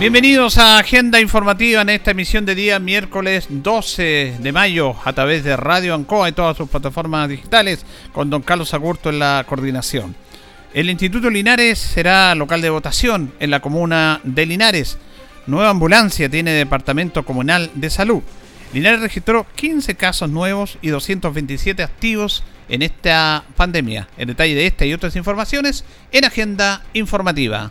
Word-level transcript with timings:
Bienvenidos 0.00 0.56
a 0.56 0.78
Agenda 0.78 1.20
Informativa 1.20 1.82
en 1.82 1.90
esta 1.90 2.12
emisión 2.12 2.46
de 2.46 2.54
día 2.54 2.78
miércoles 2.78 3.48
12 3.50 4.36
de 4.40 4.50
mayo 4.50 4.96
a 5.04 5.12
través 5.12 5.44
de 5.44 5.54
Radio 5.58 5.94
Ancoa 5.94 6.26
y 6.26 6.32
todas 6.32 6.56
sus 6.56 6.70
plataformas 6.70 7.28
digitales 7.28 7.84
con 8.10 8.30
don 8.30 8.40
Carlos 8.40 8.72
Agurto 8.72 9.10
en 9.10 9.18
la 9.18 9.44
coordinación. 9.46 10.16
El 10.72 10.88
Instituto 10.88 11.28
Linares 11.28 11.78
será 11.78 12.34
local 12.34 12.62
de 12.62 12.70
votación 12.70 13.34
en 13.40 13.50
la 13.50 13.60
comuna 13.60 14.22
de 14.24 14.46
Linares. 14.46 14.96
Nueva 15.46 15.68
ambulancia 15.68 16.30
tiene 16.30 16.52
Departamento 16.52 17.22
Comunal 17.26 17.70
de 17.74 17.90
Salud. 17.90 18.22
Linares 18.72 19.00
registró 19.00 19.46
15 19.54 19.96
casos 19.96 20.30
nuevos 20.30 20.78
y 20.80 20.88
227 20.88 21.82
activos 21.82 22.42
en 22.70 22.80
esta 22.80 23.44
pandemia. 23.54 24.08
En 24.16 24.28
detalle 24.28 24.54
de 24.54 24.66
esta 24.66 24.86
y 24.86 24.94
otras 24.94 25.14
informaciones 25.14 25.84
en 26.10 26.24
Agenda 26.24 26.84
Informativa 26.94 27.70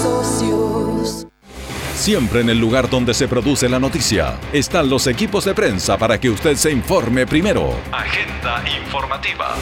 Siempre 2.01 2.41
en 2.41 2.49
el 2.49 2.57
lugar 2.57 2.89
donde 2.89 3.13
se 3.13 3.27
produce 3.27 3.69
la 3.69 3.79
noticia 3.79 4.39
están 4.51 4.89
los 4.89 5.05
equipos 5.05 5.45
de 5.45 5.53
prensa 5.53 5.99
para 5.99 6.19
que 6.19 6.31
usted 6.31 6.55
se 6.55 6.71
informe 6.71 7.27
primero. 7.27 7.79
Agenda 7.91 8.63
informativa. 8.81 9.55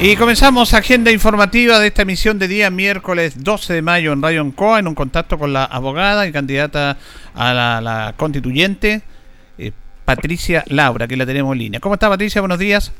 Y 0.00 0.14
comenzamos 0.14 0.72
agenda 0.72 1.10
informativa 1.10 1.80
de 1.80 1.88
esta 1.88 2.02
emisión 2.02 2.38
de 2.38 2.46
día 2.46 2.70
miércoles 2.70 3.42
12 3.42 3.74
de 3.74 3.82
mayo 3.82 4.12
en 4.12 4.22
Radio 4.22 4.40
Ancoa 4.40 4.78
en 4.78 4.86
un 4.86 4.94
contacto 4.94 5.36
con 5.36 5.52
la 5.52 5.64
abogada 5.64 6.28
y 6.28 6.32
candidata 6.32 6.96
a 7.34 7.52
la, 7.52 8.14
constituyente 8.16 9.02
eh, 9.58 9.72
Patricia 10.04 10.62
Laura, 10.68 11.08
que 11.08 11.16
la 11.16 11.26
tenemos 11.26 11.54
en 11.54 11.58
línea. 11.58 11.80
¿Cómo 11.80 11.96
está 11.96 12.08
Patricia? 12.08 12.40
Buenos 12.40 12.60
días. 12.60 12.92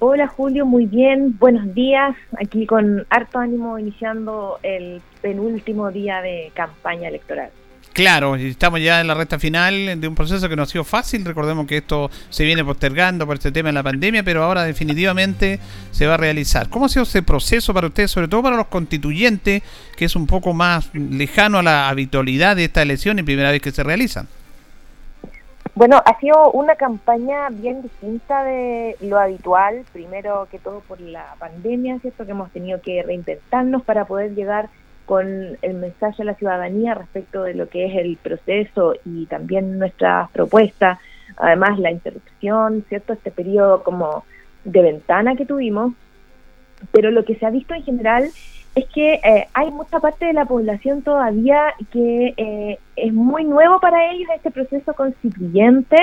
Hola 0.00 0.26
Julio, 0.26 0.66
muy 0.66 0.86
bien, 0.86 1.38
buenos 1.38 1.72
días. 1.74 2.16
Aquí 2.38 2.66
con 2.66 3.06
harto 3.10 3.38
ánimo 3.38 3.78
iniciando 3.78 4.58
el 4.62 5.00
penúltimo 5.22 5.90
día 5.90 6.20
de 6.20 6.50
campaña 6.54 7.08
electoral. 7.08 7.50
Claro, 7.92 8.34
estamos 8.34 8.80
ya 8.80 9.00
en 9.00 9.06
la 9.06 9.14
recta 9.14 9.38
final 9.38 10.00
de 10.00 10.08
un 10.08 10.16
proceso 10.16 10.48
que 10.48 10.56
no 10.56 10.64
ha 10.64 10.66
sido 10.66 10.82
fácil. 10.82 11.24
Recordemos 11.24 11.64
que 11.68 11.76
esto 11.76 12.10
se 12.28 12.44
viene 12.44 12.64
postergando 12.64 13.24
por 13.24 13.36
este 13.36 13.52
tema 13.52 13.68
de 13.68 13.74
la 13.74 13.84
pandemia, 13.84 14.24
pero 14.24 14.42
ahora 14.42 14.64
definitivamente 14.64 15.60
se 15.92 16.06
va 16.08 16.14
a 16.14 16.16
realizar. 16.16 16.68
¿Cómo 16.68 16.86
ha 16.86 16.88
sido 16.88 17.04
ese 17.04 17.22
proceso 17.22 17.72
para 17.72 17.86
ustedes, 17.86 18.10
sobre 18.10 18.26
todo 18.26 18.42
para 18.42 18.56
los 18.56 18.66
constituyentes, 18.66 19.62
que 19.96 20.06
es 20.06 20.16
un 20.16 20.26
poco 20.26 20.52
más 20.52 20.92
lejano 20.92 21.58
a 21.58 21.62
la 21.62 21.88
habitualidad 21.88 22.56
de 22.56 22.64
esta 22.64 22.82
elección 22.82 23.20
y 23.20 23.22
primera 23.22 23.52
vez 23.52 23.62
que 23.62 23.70
se 23.70 23.84
realizan? 23.84 24.26
Bueno, 25.76 26.00
ha 26.04 26.20
sido 26.20 26.52
una 26.52 26.76
campaña 26.76 27.48
bien 27.50 27.82
distinta 27.82 28.44
de 28.44 28.96
lo 29.00 29.18
habitual, 29.18 29.84
primero 29.92 30.46
que 30.48 30.60
todo 30.60 30.80
por 30.80 31.00
la 31.00 31.34
pandemia, 31.40 31.98
¿cierto? 31.98 32.24
Que 32.24 32.30
hemos 32.30 32.52
tenido 32.52 32.80
que 32.80 33.02
reinventarnos 33.02 33.82
para 33.82 34.04
poder 34.04 34.36
llegar 34.36 34.68
con 35.04 35.58
el 35.60 35.74
mensaje 35.74 36.22
a 36.22 36.26
la 36.26 36.34
ciudadanía 36.34 36.94
respecto 36.94 37.42
de 37.42 37.54
lo 37.54 37.68
que 37.68 37.86
es 37.86 37.96
el 37.96 38.16
proceso 38.16 38.94
y 39.04 39.26
también 39.26 39.80
nuestras 39.80 40.30
propuestas, 40.30 41.00
además 41.36 41.76
la 41.80 41.90
interrupción, 41.90 42.84
¿cierto? 42.88 43.12
Este 43.12 43.32
periodo 43.32 43.82
como 43.82 44.24
de 44.62 44.80
ventana 44.80 45.34
que 45.34 45.44
tuvimos, 45.44 45.92
pero 46.92 47.10
lo 47.10 47.24
que 47.24 47.34
se 47.34 47.46
ha 47.46 47.50
visto 47.50 47.74
en 47.74 47.82
general 47.82 48.30
es 48.74 48.86
que 48.86 49.14
eh, 49.14 49.46
hay 49.54 49.70
mucha 49.70 50.00
parte 50.00 50.26
de 50.26 50.32
la 50.32 50.46
población 50.46 51.02
todavía 51.02 51.74
que 51.92 52.34
eh, 52.36 52.78
es 52.96 53.12
muy 53.12 53.44
nuevo 53.44 53.78
para 53.78 54.10
ellos 54.10 54.28
este 54.34 54.50
proceso 54.50 54.94
constituyente, 54.94 55.96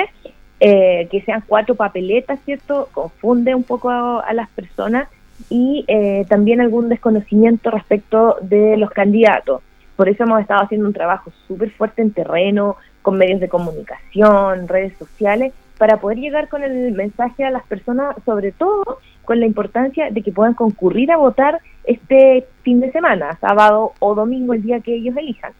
eh, 0.58 1.06
que 1.10 1.20
sean 1.22 1.44
cuatro 1.46 1.74
papeletas, 1.74 2.40
¿cierto? 2.44 2.88
Confunde 2.92 3.54
un 3.54 3.64
poco 3.64 3.90
a, 3.90 4.32
las 4.32 4.48
personas 4.50 5.08
y 5.50 5.84
también 6.28 6.60
algún 6.60 6.88
desconocimiento 6.88 7.70
respecto 7.70 8.36
de 8.42 8.76
los 8.76 8.90
candidatos. 8.90 9.60
Por 9.96 10.08
eso 10.08 10.22
hemos 10.22 10.40
estado 10.40 10.62
haciendo 10.62 10.86
un 10.86 10.94
trabajo 10.94 11.32
súper 11.48 11.70
fuerte 11.72 12.00
en 12.00 12.12
terreno, 12.12 12.76
con 13.02 13.18
medios 13.18 13.40
de 13.40 13.48
comunicación, 13.48 14.68
redes 14.68 14.96
sociales, 14.96 15.52
para 15.78 15.96
poder 15.96 16.18
llegar 16.18 16.48
con 16.48 16.62
el 16.62 16.92
mensaje 16.92 17.44
a 17.44 17.50
las 17.50 17.64
personas, 17.64 18.14
sobre 18.24 18.52
todo 18.52 19.00
con 19.24 19.40
la 19.40 19.46
importancia 19.46 20.10
de 20.10 20.22
que 20.22 20.32
puedan 20.32 20.54
concurrir 20.54 21.10
a 21.10 21.16
votar 21.16 21.60
este 21.84 22.46
fin 22.62 22.80
de 22.80 22.92
semana, 22.92 23.38
sábado 23.40 23.92
o 23.98 24.14
domingo, 24.14 24.54
el 24.54 24.62
día 24.62 24.80
que 24.80 24.94
ellos 24.94 25.16
elijan. 25.16 25.52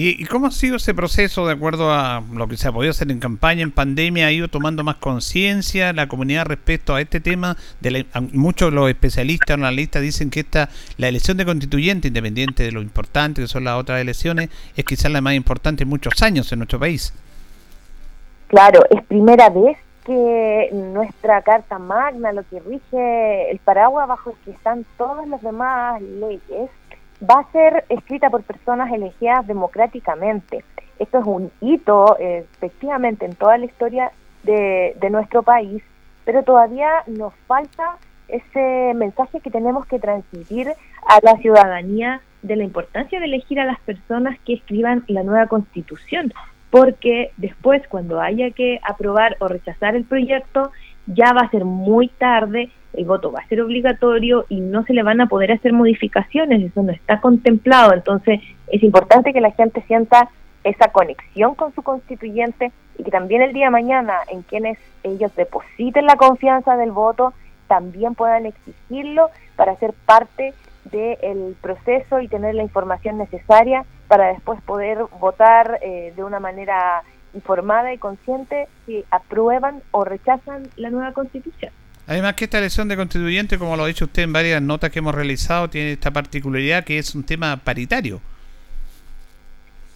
¿Y, 0.00 0.26
cómo 0.26 0.46
ha 0.46 0.52
sido 0.52 0.76
ese 0.76 0.94
proceso 0.94 1.44
de 1.44 1.54
acuerdo 1.54 1.90
a 1.90 2.22
lo 2.32 2.46
que 2.46 2.56
se 2.56 2.68
ha 2.68 2.72
podido 2.72 2.92
hacer 2.92 3.10
en 3.10 3.18
campaña, 3.18 3.62
en 3.62 3.72
pandemia? 3.72 4.26
¿Ha 4.26 4.30
ido 4.30 4.46
tomando 4.46 4.84
más 4.84 4.94
conciencia 4.94 5.92
la 5.92 6.06
comunidad 6.06 6.46
respecto 6.46 6.94
a 6.94 7.00
este 7.00 7.18
tema? 7.18 7.56
De 7.80 8.06
muchos 8.32 8.70
de 8.70 8.76
los 8.76 8.88
especialistas, 8.88 9.54
analistas 9.54 10.02
dicen 10.02 10.30
que 10.30 10.38
esta 10.38 10.68
la 10.98 11.08
elección 11.08 11.36
de 11.36 11.44
constituyente, 11.44 12.06
independiente 12.06 12.62
de 12.62 12.70
lo 12.70 12.80
importante 12.80 13.42
que 13.42 13.48
son 13.48 13.64
las 13.64 13.74
otras 13.74 14.00
elecciones, 14.00 14.50
es 14.76 14.84
quizás 14.84 15.10
la 15.10 15.20
más 15.20 15.34
importante 15.34 15.82
en 15.82 15.88
muchos 15.88 16.22
años 16.22 16.52
en 16.52 16.60
nuestro 16.60 16.78
país. 16.78 17.12
Claro, 18.46 18.84
es 18.90 19.02
primera 19.02 19.50
vez 19.50 19.78
que 20.08 20.70
nuestra 20.72 21.42
Carta 21.42 21.78
Magna, 21.78 22.32
lo 22.32 22.42
que 22.44 22.60
rige 22.60 23.50
el 23.50 23.58
paraguas 23.58 24.08
bajo 24.08 24.30
el 24.30 24.36
que 24.38 24.52
están 24.52 24.86
todas 24.96 25.28
las 25.28 25.42
demás 25.42 26.00
leyes, 26.00 26.70
va 27.22 27.40
a 27.40 27.52
ser 27.52 27.84
escrita 27.90 28.30
por 28.30 28.42
personas 28.42 28.90
elegidas 28.90 29.46
democráticamente. 29.46 30.64
Esto 30.98 31.18
es 31.18 31.26
un 31.26 31.52
hito, 31.60 32.16
efectivamente, 32.18 33.26
en 33.26 33.34
toda 33.34 33.58
la 33.58 33.66
historia 33.66 34.10
de, 34.44 34.96
nuestro 35.10 35.42
país, 35.42 35.82
pero 36.24 36.42
todavía 36.42 36.88
nos 37.06 37.34
falta 37.46 37.98
ese 38.28 38.94
mensaje 38.94 39.40
que 39.40 39.50
tenemos 39.50 39.86
que 39.86 39.98
transmitir 39.98 40.72
a 41.06 41.18
la 41.22 41.36
ciudadanía 41.36 42.22
de 42.40 42.56
la 42.56 42.64
importancia 42.64 43.20
de 43.20 43.26
elegir 43.26 43.60
a 43.60 43.66
las 43.66 43.80
personas 43.80 44.38
que 44.46 44.54
escriban 44.54 45.04
la 45.08 45.22
nueva 45.22 45.48
constitución, 45.48 46.32
porque 46.70 47.32
después 47.36 47.82
cuando 47.88 48.20
haya 48.20 48.50
que 48.50 48.80
aprobar 48.82 49.36
o 49.40 49.48
rechazar 49.48 49.96
el 49.96 50.04
proyecto, 50.04 50.70
ya 51.06 51.32
va 51.32 51.42
a 51.42 51.50
ser 51.50 51.64
muy 51.64 52.08
tarde, 52.08 52.70
el 52.92 53.04
voto 53.04 53.32
va 53.32 53.40
a 53.40 53.48
ser 53.48 53.60
obligatorio 53.60 54.44
y 54.48 54.60
no 54.60 54.82
se 54.84 54.92
le 54.92 55.02
van 55.02 55.20
a 55.20 55.28
poder 55.28 55.52
hacer 55.52 55.72
modificaciones, 55.72 56.62
eso 56.62 56.82
no 56.82 56.92
está 56.92 57.20
contemplado, 57.20 57.94
entonces 57.94 58.40
es 58.68 58.82
importante 58.82 59.32
que 59.32 59.40
la 59.40 59.52
gente 59.52 59.82
sienta 59.86 60.28
esa 60.64 60.88
conexión 60.88 61.54
con 61.54 61.74
su 61.74 61.82
constituyente 61.82 62.72
y 62.98 63.04
que 63.04 63.10
también 63.10 63.42
el 63.42 63.52
día 63.52 63.66
de 63.66 63.70
mañana 63.70 64.14
en 64.30 64.42
quienes 64.42 64.78
ellos 65.02 65.34
depositen 65.36 66.06
la 66.06 66.16
confianza 66.16 66.76
del 66.76 66.90
voto, 66.90 67.32
también 67.68 68.14
puedan 68.14 68.46
exigirlo 68.46 69.30
para 69.56 69.76
ser 69.76 69.92
parte 70.06 70.54
del 70.90 71.56
proceso 71.60 72.20
y 72.20 72.28
tener 72.28 72.54
la 72.54 72.62
información 72.62 73.18
necesaria 73.18 73.84
para 74.08 74.28
después 74.28 74.60
poder 74.62 74.98
votar 75.20 75.78
eh, 75.82 76.12
de 76.16 76.24
una 76.24 76.40
manera 76.40 77.02
informada 77.34 77.92
y 77.92 77.98
consciente 77.98 78.68
si 78.86 79.04
aprueban 79.10 79.82
o 79.90 80.04
rechazan 80.04 80.68
la 80.76 80.90
nueva 80.90 81.12
constitución. 81.12 81.72
Además 82.06 82.34
que 82.34 82.44
esta 82.44 82.58
elección 82.58 82.88
de 82.88 82.96
constituyente, 82.96 83.58
como 83.58 83.76
lo 83.76 83.84
ha 83.84 83.86
dicho 83.86 84.06
usted 84.06 84.22
en 84.22 84.32
varias 84.32 84.62
notas 84.62 84.90
que 84.90 85.00
hemos 85.00 85.14
realizado, 85.14 85.68
tiene 85.68 85.92
esta 85.92 86.10
particularidad 86.10 86.84
que 86.84 86.98
es 86.98 87.14
un 87.14 87.22
tema 87.22 87.58
paritario. 87.58 88.20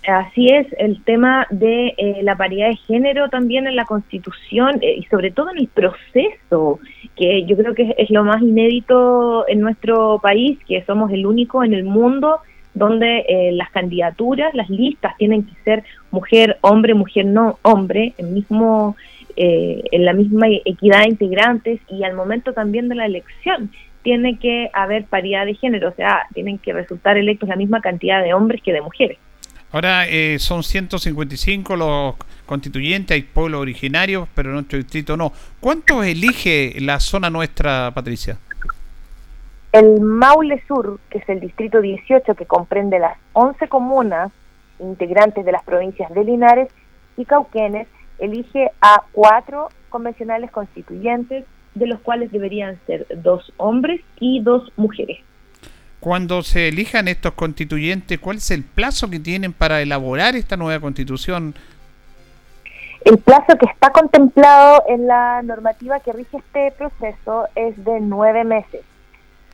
Así 0.06 0.48
es, 0.48 0.66
el 0.78 1.02
tema 1.04 1.46
de 1.50 1.94
eh, 1.96 2.20
la 2.22 2.36
paridad 2.36 2.68
de 2.68 2.76
género 2.76 3.28
también 3.28 3.68
en 3.68 3.76
la 3.76 3.84
Constitución 3.84 4.80
eh, 4.82 4.96
y 4.98 5.04
sobre 5.04 5.30
todo 5.30 5.50
en 5.50 5.58
el 5.58 5.68
proceso, 5.68 6.80
que 7.16 7.44
yo 7.44 7.56
creo 7.56 7.72
que 7.74 7.94
es, 7.96 8.10
lo 8.10 8.24
más 8.24 8.42
inédito 8.42 9.46
en 9.48 9.60
nuestro 9.60 10.18
país, 10.20 10.58
que 10.66 10.82
somos 10.84 11.12
el 11.12 11.24
único 11.24 11.62
en 11.62 11.72
el 11.72 11.84
mundo 11.84 12.40
donde 12.74 13.24
eh, 13.28 13.52
las 13.52 13.70
candidaturas, 13.70 14.54
las 14.54 14.68
listas 14.70 15.16
tienen 15.18 15.44
que 15.44 15.54
ser 15.62 15.84
mujer, 16.10 16.58
hombre, 16.62 16.94
mujer, 16.94 17.26
no 17.26 17.58
hombre, 17.62 18.14
el 18.18 18.28
mismo 18.28 18.96
eh, 19.36 19.82
en 19.92 20.04
la 20.04 20.12
misma 20.14 20.46
equidad 20.48 21.02
de 21.02 21.10
integrantes 21.10 21.80
y 21.88 22.02
al 22.02 22.14
momento 22.14 22.52
también 22.52 22.88
de 22.88 22.96
la 22.96 23.06
elección 23.06 23.70
tiene 24.02 24.38
que 24.38 24.68
haber 24.72 25.04
paridad 25.04 25.46
de 25.46 25.54
género, 25.54 25.90
o 25.90 25.92
sea, 25.92 26.26
tienen 26.34 26.58
que 26.58 26.72
resultar 26.72 27.16
electos 27.16 27.48
la 27.48 27.56
misma 27.56 27.80
cantidad 27.80 28.22
de 28.22 28.34
hombres 28.34 28.60
que 28.62 28.72
de 28.72 28.80
mujeres. 28.80 29.18
Ahora 29.72 30.06
eh, 30.06 30.38
son 30.38 30.62
155 30.62 31.76
los 31.76 32.14
constituyentes, 32.44 33.14
hay 33.14 33.22
pueblos 33.22 33.62
originarios, 33.62 34.28
pero 34.34 34.50
en 34.50 34.56
nuestro 34.56 34.78
distrito 34.78 35.16
no. 35.16 35.32
¿Cuántos 35.60 36.04
elige 36.04 36.74
la 36.80 37.00
zona 37.00 37.30
nuestra, 37.30 37.90
Patricia? 37.94 38.36
El 39.72 40.02
Maule 40.02 40.62
Sur, 40.68 41.00
que 41.08 41.18
es 41.18 41.28
el 41.30 41.40
distrito 41.40 41.80
18 41.80 42.34
que 42.34 42.44
comprende 42.44 42.98
las 42.98 43.16
11 43.32 43.68
comunas 43.68 44.30
integrantes 44.78 45.46
de 45.46 45.52
las 45.52 45.64
provincias 45.64 46.12
de 46.12 46.24
Linares 46.24 46.68
y 47.16 47.24
Cauquenes, 47.24 47.88
elige 48.18 48.70
a 48.82 49.02
cuatro 49.12 49.70
convencionales 49.88 50.50
constituyentes, 50.50 51.46
de 51.74 51.86
los 51.86 52.00
cuales 52.00 52.30
deberían 52.30 52.78
ser 52.86 53.06
dos 53.16 53.50
hombres 53.56 54.02
y 54.20 54.42
dos 54.42 54.70
mujeres. 54.76 55.20
Cuando 56.02 56.42
se 56.42 56.66
elijan 56.66 57.06
estos 57.06 57.34
constituyentes, 57.34 58.18
¿cuál 58.18 58.38
es 58.38 58.50
el 58.50 58.64
plazo 58.64 59.08
que 59.08 59.20
tienen 59.20 59.52
para 59.52 59.80
elaborar 59.80 60.34
esta 60.34 60.56
nueva 60.56 60.80
constitución? 60.80 61.54
El 63.04 63.18
plazo 63.18 63.56
que 63.56 63.66
está 63.66 63.90
contemplado 63.90 64.82
en 64.88 65.06
la 65.06 65.42
normativa 65.42 66.00
que 66.00 66.12
rige 66.12 66.38
este 66.38 66.72
proceso 66.72 67.46
es 67.54 67.76
de 67.84 68.00
nueve 68.00 68.42
meses. 68.42 68.80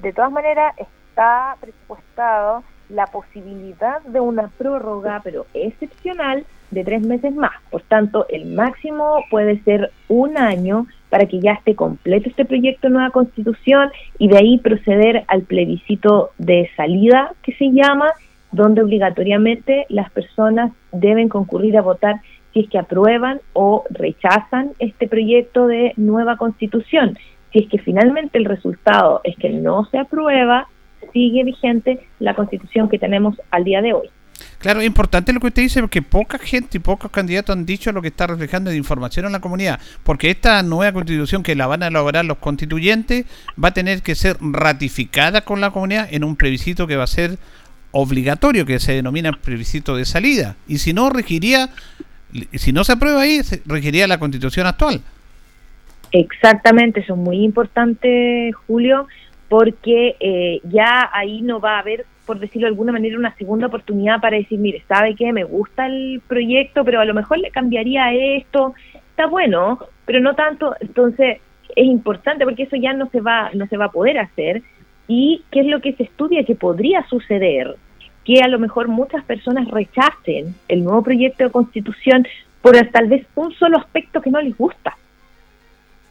De 0.01 0.11
todas 0.15 0.33
maneras, 0.33 0.75
está 0.79 1.55
presupuestado 1.61 2.65
la 2.89 3.09
posibilidad 3.09 4.01
de 4.01 4.21
una 4.21 4.49
prórroga, 4.49 5.21
pero 5.23 5.47
excepcional, 5.53 6.47
de 6.71 6.83
tres 6.83 7.03
meses 7.03 7.35
más. 7.35 7.53
Por 7.71 7.83
tanto, 7.83 8.27
el 8.31 8.47
máximo 8.47 9.23
puede 9.31 9.63
ser 9.65 9.93
un 10.09 10.39
año 10.39 10.87
para 11.11 11.27
que 11.27 11.41
ya 11.41 11.53
esté 11.53 11.75
completo 11.75 12.29
este 12.29 12.45
proyecto 12.45 12.89
de 12.89 12.95
nueva 12.95 13.11
constitución 13.11 13.91
y 14.19 14.29
de 14.29 14.39
ahí 14.39 14.59
proceder 14.59 15.25
al 15.29 15.43
plebiscito 15.43 16.31
de 16.39 16.69
salida 16.77 17.33
que 17.43 17.53
se 17.55 17.71
llama, 17.73 18.13
donde 18.53 18.83
obligatoriamente 18.83 19.87
las 19.89 20.11
personas 20.11 20.73
deben 20.93 21.29
concurrir 21.29 21.77
a 21.77 21.83
votar 21.83 22.17
si 22.53 22.61
es 22.61 22.71
que 22.71 22.79
aprueban 22.79 23.41
o 23.53 23.85
rechazan 23.91 24.73
este 24.79 25.07
proyecto 25.09 25.67
de 25.67 25.93
nueva 25.97 26.37
constitución. 26.37 27.19
Si 27.53 27.61
es 27.61 27.69
que 27.69 27.79
finalmente 27.79 28.39
el 28.39 28.45
resultado 28.45 29.21
es 29.25 29.37
que 29.37 29.51
no 29.51 29.85
se 29.87 29.99
aprueba, 29.99 30.67
sigue 31.13 31.45
vigente 31.45 32.01
la 32.19 32.35
constitución 32.35 32.89
que 32.89 32.99
tenemos 32.99 33.41
al 33.51 33.65
día 33.65 33.81
de 33.83 33.95
hoy. 33.95 34.11
Claro, 34.59 34.81
es 34.81 34.87
importante 34.87 35.33
lo 35.33 35.41
que 35.41 35.49
usted 35.49 35.63
dice 35.63 35.81
porque 35.81 36.03
poca 36.03 36.39
gente 36.39 36.79
y 36.79 36.81
pocos 36.81 37.11
candidatos 37.11 37.57
han 37.57 37.67
dicho 37.67 37.93
lo 37.93 38.03
que 38.03 38.09
está 38.09 38.27
reflejando 38.27 38.71
de 38.71 38.77
información 38.77 39.27
en 39.27 39.33
la 39.33 39.41
comunidad, 39.41 39.81
porque 40.03 40.31
esta 40.31 40.63
nueva 40.63 40.93
constitución 40.93 41.43
que 41.43 41.55
la 41.55 41.67
van 41.67 41.83
a 41.83 41.89
elaborar 41.89 42.25
los 42.25 42.39
constituyentes 42.39 43.27
va 43.63 43.69
a 43.69 43.75
tener 43.75 44.03
que 44.03 44.15
ser 44.15 44.37
ratificada 44.41 45.43
con 45.43 45.61
la 45.61 45.71
comunidad 45.71 46.09
en 46.11 46.25
un 46.25 46.37
plebiscito 46.37 46.87
que 46.87 46.97
va 46.97 47.05
a 47.05 47.09
ser 47.09 47.39
obligatorio, 47.91 48.67
que 48.67 48.81
se 48.81 48.93
denomina 48.93 49.33
plebiscito 49.33 49.97
de 49.97 50.05
salida, 50.05 50.57
y 50.67 50.79
si 50.79 50.93
no, 50.93 51.11
regiría, 51.11 51.71
si 52.55 52.73
no 52.73 52.85
se 52.85 52.93
aprueba 52.93 53.23
ahí, 53.23 53.41
regiría 53.67 54.07
la 54.07 54.19
constitución 54.19 54.67
actual. 54.67 55.03
Exactamente, 56.13 57.01
eso 57.01 57.15
es 57.15 57.19
muy 57.19 57.45
importante, 57.45 58.53
Julio, 58.67 59.07
porque 59.49 60.17
eh, 60.21 60.61
ya 60.65 61.11
ahí 61.13 61.43
no 61.43 61.61
va 61.61 61.77
a 61.77 61.81
haber, 61.81 62.07
por 62.29 62.39
decirlo 62.39 62.67
de 62.67 62.73
alguna 62.73 62.93
manera, 62.93 63.19
una 63.19 63.35
segunda 63.37 63.69
oportunidad 63.69 64.21
para 64.21 64.37
decir, 64.37 64.59
mire, 64.59 64.85
¿sabe 64.87 65.15
qué? 65.15 65.33
Me 65.33 65.45
gusta 65.45 65.87
el 65.87 66.21
proyecto, 66.29 66.85
pero 66.85 67.01
a 67.01 67.07
lo 67.07 67.15
mejor 67.15 67.39
le 67.39 67.51
cambiaría 67.51 68.13
esto, 68.13 68.75
está 69.09 69.27
bueno, 69.27 69.79
pero 70.05 70.21
no 70.21 70.35
tanto, 70.35 70.75
entonces 70.79 71.39
es 71.75 71.87
importante 71.87 72.45
porque 72.45 72.65
eso 72.65 72.77
ya 72.77 72.93
no 72.93 73.09
se 73.09 73.23
va, 73.23 73.51
no 73.55 73.67
se 73.67 73.79
va 73.79 73.87
a 73.87 73.93
poder 73.93 74.19
hacer. 74.19 74.63
¿Y 75.07 75.43
qué 75.51 75.61
es 75.61 75.67
lo 75.69 75.81
que 75.81 75.95
se 75.95 76.03
estudia 76.03 76.45
que 76.45 76.55
podría 76.55 77.03
suceder? 77.09 77.77
Que 78.27 78.43
a 78.43 78.49
lo 78.49 78.59
mejor 78.59 78.89
muchas 78.89 79.25
personas 79.25 79.67
rechacen 79.69 80.55
el 80.69 80.85
nuevo 80.85 81.03
proyecto 81.03 81.45
de 81.45 81.51
constitución 81.51 82.27
por 82.61 82.77
tal 82.93 83.09
vez 83.09 83.27
un 83.37 83.55
solo 83.55 83.79
aspecto 83.79 84.21
que 84.21 84.31
no 84.31 84.43
les 84.43 84.55
gusta. 84.55 84.99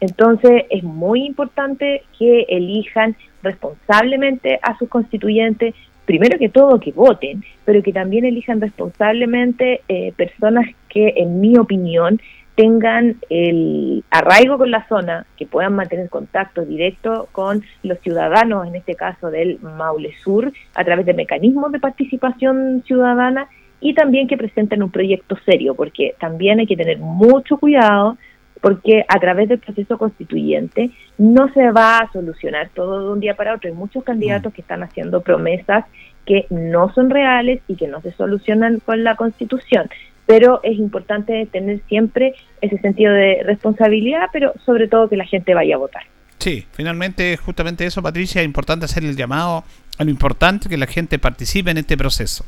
Entonces 0.00 0.64
es 0.70 0.82
muy 0.82 1.26
importante 1.26 2.02
que 2.18 2.42
elijan 2.48 3.14
responsablemente 3.44 4.58
a 4.62 4.76
sus 4.78 4.88
constituyentes, 4.88 5.76
primero 6.08 6.38
que 6.38 6.48
todo 6.48 6.80
que 6.80 6.90
voten, 6.90 7.44
pero 7.66 7.82
que 7.82 7.92
también 7.92 8.24
elijan 8.24 8.62
responsablemente 8.62 9.82
eh, 9.88 10.14
personas 10.16 10.66
que, 10.88 11.12
en 11.18 11.38
mi 11.38 11.58
opinión, 11.58 12.18
tengan 12.54 13.16
el 13.28 14.02
arraigo 14.10 14.56
con 14.56 14.70
la 14.70 14.88
zona, 14.88 15.26
que 15.36 15.44
puedan 15.44 15.74
mantener 15.74 16.08
contacto 16.08 16.64
directo 16.64 17.28
con 17.30 17.62
los 17.82 17.98
ciudadanos, 18.00 18.66
en 18.66 18.76
este 18.76 18.94
caso 18.94 19.30
del 19.30 19.60
Maule 19.60 20.14
Sur, 20.24 20.50
a 20.74 20.82
través 20.82 21.04
de 21.04 21.12
mecanismos 21.12 21.72
de 21.72 21.78
participación 21.78 22.82
ciudadana 22.86 23.46
y 23.78 23.92
también 23.92 24.28
que 24.28 24.38
presenten 24.38 24.82
un 24.82 24.90
proyecto 24.90 25.36
serio, 25.44 25.74
porque 25.74 26.14
también 26.18 26.58
hay 26.58 26.66
que 26.66 26.76
tener 26.76 26.98
mucho 26.98 27.58
cuidado 27.58 28.16
porque 28.60 29.04
a 29.08 29.18
través 29.18 29.48
del 29.48 29.58
proceso 29.58 29.98
constituyente 29.98 30.90
no 31.16 31.52
se 31.52 31.70
va 31.70 31.98
a 31.98 32.12
solucionar 32.12 32.70
todo 32.74 33.06
de 33.06 33.12
un 33.12 33.20
día 33.20 33.34
para 33.34 33.54
otro. 33.54 33.68
Hay 33.68 33.76
muchos 33.76 34.04
candidatos 34.04 34.52
mm. 34.52 34.54
que 34.54 34.60
están 34.60 34.82
haciendo 34.82 35.22
promesas 35.22 35.84
que 36.26 36.46
no 36.50 36.92
son 36.94 37.10
reales 37.10 37.60
y 37.68 37.76
que 37.76 37.88
no 37.88 38.00
se 38.02 38.12
solucionan 38.12 38.80
con 38.80 39.02
la 39.02 39.16
constitución. 39.16 39.88
Pero 40.26 40.60
es 40.62 40.78
importante 40.78 41.46
tener 41.50 41.80
siempre 41.88 42.34
ese 42.60 42.78
sentido 42.78 43.14
de 43.14 43.42
responsabilidad, 43.44 44.28
pero 44.32 44.52
sobre 44.66 44.88
todo 44.88 45.08
que 45.08 45.16
la 45.16 45.24
gente 45.24 45.54
vaya 45.54 45.76
a 45.76 45.78
votar. 45.78 46.02
Sí, 46.38 46.66
finalmente 46.72 47.36
justamente 47.36 47.86
eso, 47.86 48.02
Patricia, 48.02 48.42
es 48.42 48.46
importante 48.46 48.84
hacer 48.84 49.04
el 49.04 49.16
llamado 49.16 49.64
a 49.98 50.04
lo 50.04 50.10
importante 50.10 50.68
que 50.68 50.76
la 50.76 50.86
gente 50.86 51.18
participe 51.18 51.70
en 51.70 51.78
este 51.78 51.96
proceso. 51.96 52.44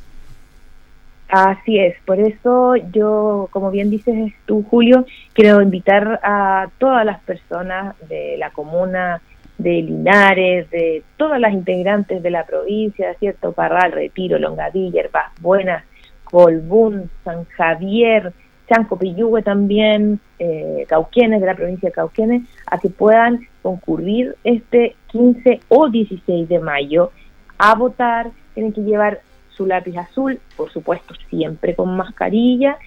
Así 1.32 1.78
es, 1.78 1.94
por 2.06 2.18
eso 2.18 2.74
yo, 2.92 3.48
como 3.52 3.70
bien 3.70 3.88
dices 3.88 4.32
tú, 4.46 4.64
Julio, 4.68 5.06
quiero 5.32 5.62
invitar 5.62 6.18
a 6.24 6.68
todas 6.78 7.06
las 7.06 7.20
personas 7.20 7.94
de 8.08 8.36
la 8.36 8.50
comuna 8.50 9.22
de 9.56 9.82
Linares, 9.82 10.68
de 10.70 11.04
todas 11.16 11.38
las 11.38 11.52
integrantes 11.52 12.20
de 12.20 12.30
la 12.30 12.44
provincia, 12.44 13.14
¿cierto? 13.20 13.52
Parral, 13.52 13.92
Retiro, 13.92 14.40
Longadilla, 14.40 15.02
Herbaz 15.02 15.30
Buenas, 15.40 15.84
Colbún, 16.24 17.08
San 17.22 17.44
Javier, 17.44 18.32
Chanco 18.68 18.98
Pillúgue 18.98 19.42
también, 19.42 20.18
eh, 20.40 20.84
Cauquenes, 20.88 21.40
de 21.40 21.46
la 21.46 21.54
provincia 21.54 21.90
de 21.90 21.94
Cauquenes, 21.94 22.42
a 22.66 22.78
que 22.78 22.88
puedan 22.88 23.46
concurrir 23.62 24.34
este 24.42 24.96
15 25.12 25.60
o 25.68 25.90
16 25.90 26.48
de 26.48 26.58
mayo 26.58 27.12
a 27.56 27.76
votar. 27.76 28.30
Tienen 28.54 28.72
que 28.72 28.80
llevar 28.80 29.20
su 29.60 29.66
lápiz 29.66 29.94
azul, 29.98 30.40
por 30.56 30.72
supuesto 30.72 31.12
siempre 31.28 31.74
con 31.74 31.94
mascarilla 31.94 32.78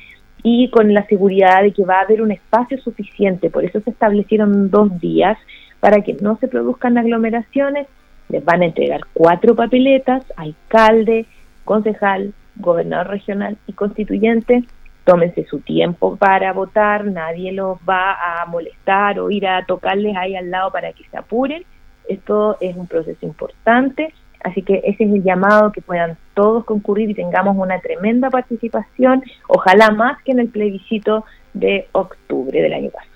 y 0.41 0.71
con 0.71 0.91
la 0.91 1.05
seguridad 1.05 1.61
de 1.61 1.71
que 1.71 1.85
va 1.85 1.99
a 1.99 2.01
haber 2.01 2.23
un 2.23 2.31
espacio 2.31 2.79
suficiente. 2.79 3.51
Por 3.51 3.63
eso 3.63 3.79
se 3.81 3.91
establecieron 3.91 4.71
dos 4.71 4.99
días 4.99 5.37
para 5.79 6.01
que 6.01 6.15
no 6.19 6.35
se 6.37 6.47
produzcan 6.47 6.97
aglomeraciones. 6.97 7.85
Les 8.29 8.43
van 8.43 8.63
a 8.63 8.65
entregar 8.65 9.01
cuatro 9.13 9.55
papeletas, 9.55 10.23
alcalde, 10.35 11.27
concejal, 11.63 12.33
gobernador 12.55 13.09
regional 13.09 13.55
y 13.67 13.73
constituyente. 13.73 14.63
Tómense 15.03 15.45
su 15.45 15.59
tiempo 15.59 16.15
para 16.15 16.53
votar, 16.53 17.05
nadie 17.05 17.51
los 17.51 17.77
va 17.87 18.13
a 18.13 18.45
molestar 18.47 19.19
o 19.19 19.29
ir 19.29 19.45
a 19.45 19.63
tocarles 19.67 20.17
ahí 20.17 20.35
al 20.35 20.49
lado 20.49 20.71
para 20.71 20.91
que 20.93 21.03
se 21.03 21.17
apuren. 21.17 21.63
Esto 22.09 22.57
es 22.59 22.75
un 22.75 22.87
proceso 22.87 23.23
importante 23.27 24.11
Así 24.43 24.61
que 24.61 24.81
ese 24.83 25.05
es 25.05 25.13
el 25.13 25.23
llamado, 25.23 25.71
que 25.71 25.81
puedan 25.81 26.17
todos 26.33 26.65
concurrir 26.65 27.09
y 27.09 27.13
tengamos 27.13 27.55
una 27.57 27.79
tremenda 27.79 28.29
participación, 28.29 29.23
ojalá 29.47 29.91
más 29.91 30.21
que 30.23 30.31
en 30.31 30.39
el 30.39 30.49
plebiscito 30.49 31.25
de 31.53 31.87
octubre 31.93 32.61
del 32.61 32.73
año 32.73 32.89
pasado. 32.89 33.13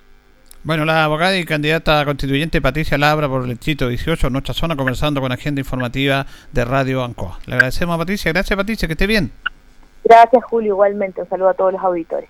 Bueno, 0.63 0.83
la 0.85 1.05
abogada 1.05 1.37
y 1.37 1.45
candidata 1.45 2.03
constituyente 2.03 2.61
Patricia 2.61 2.97
Labra 2.97 3.29
por 3.29 3.43
el 3.43 3.49
distrito 3.49 3.87
18 3.87 4.27
en 4.27 4.33
nuestra 4.33 4.53
zona 4.53 4.75
conversando 4.75 5.21
con 5.21 5.31
agenda 5.31 5.61
informativa 5.61 6.25
de 6.51 6.65
Radio 6.65 7.03
Ancoa. 7.03 7.39
Le 7.45 7.55
agradecemos 7.55 7.95
a 7.95 7.99
Patricia. 7.99 8.33
Gracias 8.33 8.57
Patricia, 8.57 8.87
que 8.87 8.93
esté 8.93 9.07
bien. 9.07 9.31
Gracias 10.03 10.43
Julio, 10.45 10.73
igualmente. 10.73 11.21
Un 11.21 11.29
saludo 11.29 11.49
a 11.49 11.53
todos 11.53 11.73
los 11.73 11.81
auditores. 11.81 12.29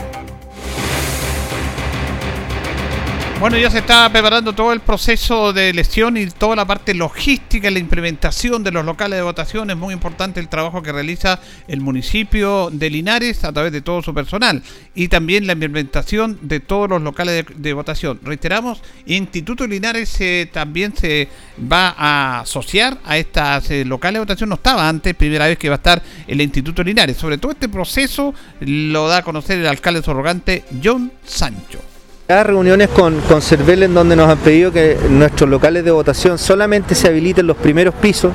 Bueno, 3.41 3.57
ya 3.57 3.71
se 3.71 3.79
está 3.79 4.07
preparando 4.11 4.53
todo 4.53 4.71
el 4.71 4.81
proceso 4.81 5.51
de 5.51 5.69
elección 5.69 6.15
y 6.15 6.27
toda 6.27 6.55
la 6.55 6.67
parte 6.67 6.93
logística, 6.93 7.71
la 7.71 7.79
implementación 7.79 8.63
de 8.63 8.71
los 8.71 8.85
locales 8.85 9.17
de 9.17 9.23
votación. 9.23 9.71
Es 9.71 9.77
muy 9.77 9.95
importante 9.95 10.39
el 10.39 10.47
trabajo 10.47 10.83
que 10.83 10.91
realiza 10.91 11.39
el 11.67 11.81
municipio 11.81 12.69
de 12.71 12.91
Linares 12.91 13.43
a 13.43 13.51
través 13.51 13.71
de 13.71 13.81
todo 13.81 14.03
su 14.03 14.13
personal 14.13 14.61
y 14.93 15.07
también 15.07 15.47
la 15.47 15.53
implementación 15.53 16.37
de 16.43 16.59
todos 16.59 16.87
los 16.87 17.01
locales 17.01 17.45
de, 17.55 17.73
votación. 17.73 18.19
Reiteramos, 18.21 18.83
Instituto 19.07 19.65
Linares 19.65 20.19
también 20.51 20.95
se 20.95 21.27
va 21.59 21.95
a 21.97 22.41
asociar 22.41 22.99
a 23.03 23.17
estas 23.17 23.71
eh, 23.71 23.85
locales 23.85 24.17
de 24.17 24.19
votación. 24.19 24.49
No 24.49 24.55
estaba 24.55 24.87
antes, 24.87 25.15
primera 25.15 25.47
vez 25.47 25.57
que 25.57 25.67
va 25.67 25.75
a 25.75 25.77
estar 25.77 26.03
el 26.27 26.39
Instituto 26.41 26.83
Linares. 26.83 27.17
Sobre 27.17 27.39
todo 27.39 27.53
este 27.53 27.69
proceso 27.69 28.35
lo 28.59 29.07
da 29.07 29.17
a 29.17 29.23
conocer 29.23 29.57
el 29.57 29.65
alcalde 29.65 30.03
sorrogante 30.03 30.63
John 30.83 31.11
Sancho 31.25 31.90
reuniones 32.39 32.89
con, 32.89 33.19
con 33.21 33.41
Cervel 33.41 33.83
en 33.83 33.93
donde 33.93 34.15
nos 34.15 34.29
han 34.29 34.37
pedido 34.37 34.71
que 34.71 34.97
nuestros 35.09 35.49
locales 35.49 35.83
de 35.83 35.91
votación 35.91 36.37
solamente 36.37 36.95
se 36.95 37.07
habiliten 37.07 37.45
los 37.45 37.57
primeros 37.57 37.93
pisos, 37.95 38.31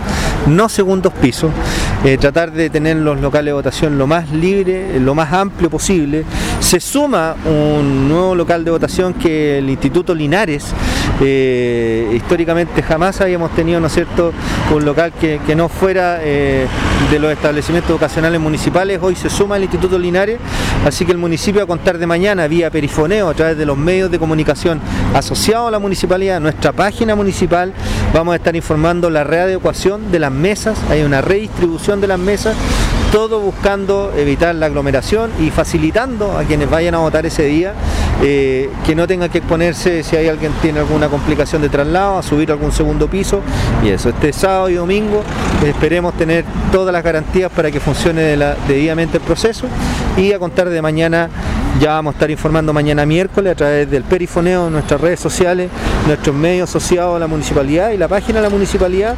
no 0.46 0.68
segundos 0.68 1.12
pisos, 1.14 1.50
eh, 2.04 2.18
tratar 2.18 2.52
de 2.52 2.70
tener 2.70 2.96
los 2.96 3.20
locales 3.20 3.46
de 3.46 3.52
votación 3.54 3.98
lo 3.98 4.06
más 4.06 4.30
libre, 4.30 5.00
lo 5.00 5.14
más 5.14 5.32
amplio 5.32 5.70
posible. 5.70 6.24
Se 6.60 6.78
suma 6.78 7.34
un 7.46 8.08
nuevo 8.08 8.34
local 8.34 8.64
de 8.64 8.70
votación 8.70 9.14
que 9.14 9.58
el 9.58 9.70
Instituto 9.70 10.14
Linares, 10.14 10.74
eh, 11.20 12.12
históricamente 12.14 12.82
jamás 12.82 13.20
habíamos 13.20 13.54
tenido, 13.54 13.80
¿no 13.80 13.86
es 13.86 13.94
cierto?, 13.94 14.32
un 14.74 14.84
local 14.84 15.12
que, 15.18 15.40
no 15.56 15.68
fuera 15.68 16.18
eh, 16.20 16.66
de 17.10 17.18
los 17.18 17.32
establecimientos 17.32 17.92
vocacionales 17.92 18.40
municipales, 18.40 18.98
hoy 19.00 19.16
se 19.16 19.30
suma 19.30 19.56
el 19.56 19.62
Instituto 19.62 19.98
Linares, 19.98 20.38
así 20.84 21.06
que 21.06 21.12
el 21.12 21.18
municipio 21.18 21.62
a 21.62 21.66
contar 21.66 21.98
de 21.98 22.06
mañana, 22.06 22.46
vía 22.46 22.70
perifoneo, 22.70 23.30
a 23.30 23.34
través 23.34 23.56
de 23.56 23.64
los 23.64 23.78
medios 23.86 24.10
de 24.10 24.18
comunicación 24.18 24.80
asociados 25.14 25.68
a 25.68 25.70
la 25.70 25.78
municipalidad, 25.78 26.40
nuestra 26.40 26.72
página 26.72 27.14
municipal, 27.14 27.72
vamos 28.12 28.32
a 28.32 28.36
estar 28.36 28.56
informando 28.56 29.08
la 29.10 29.22
readecuación 29.22 30.10
de 30.10 30.18
las 30.18 30.32
mesas, 30.32 30.76
hay 30.90 31.02
una 31.02 31.20
redistribución 31.20 32.00
de 32.00 32.08
las 32.08 32.18
mesas, 32.18 32.56
todo 33.12 33.38
buscando 33.38 34.12
evitar 34.16 34.56
la 34.56 34.66
aglomeración 34.66 35.30
y 35.40 35.50
facilitando 35.50 36.36
a 36.36 36.42
quienes 36.42 36.68
vayan 36.68 36.96
a 36.96 36.98
votar 36.98 37.24
ese 37.24 37.44
día 37.44 37.74
eh, 38.22 38.70
que 38.84 38.94
no 38.94 39.06
tengan 39.06 39.28
que 39.30 39.38
exponerse 39.38 40.02
si 40.02 40.16
hay 40.16 40.28
alguien 40.28 40.50
tiene 40.62 40.80
alguna 40.80 41.08
complicación 41.08 41.60
de 41.60 41.68
traslado, 41.68 42.18
a 42.18 42.22
subir 42.22 42.50
algún 42.50 42.72
segundo 42.72 43.08
piso. 43.08 43.40
Y 43.84 43.90
eso, 43.90 44.08
este 44.08 44.32
sábado 44.32 44.70
y 44.70 44.74
domingo 44.74 45.22
esperemos 45.64 46.14
tener 46.14 46.44
todas 46.72 46.92
las 46.92 47.04
garantías 47.04 47.52
para 47.52 47.70
que 47.70 47.78
funcione 47.78 48.36
debidamente 48.66 49.18
el 49.18 49.22
proceso 49.22 49.66
y 50.16 50.32
a 50.32 50.38
contar 50.38 50.70
de 50.70 50.80
mañana 50.80 51.28
ya 51.80 51.92
vamos 51.92 52.12
a 52.12 52.16
estar 52.16 52.30
informando 52.30 52.72
mañana 52.72 53.06
miércoles 53.06 53.52
a 53.52 53.54
través 53.54 53.90
del 53.90 54.02
perifoneo, 54.04 54.70
nuestras 54.70 55.00
redes 55.00 55.20
sociales, 55.20 55.70
nuestros 56.06 56.34
medios 56.34 56.70
asociados 56.70 57.16
a 57.16 57.18
la 57.18 57.26
municipalidad 57.26 57.90
y 57.90 57.96
la 57.96 58.08
página 58.08 58.40
de 58.40 58.42
la 58.42 58.50
municipalidad 58.50 59.16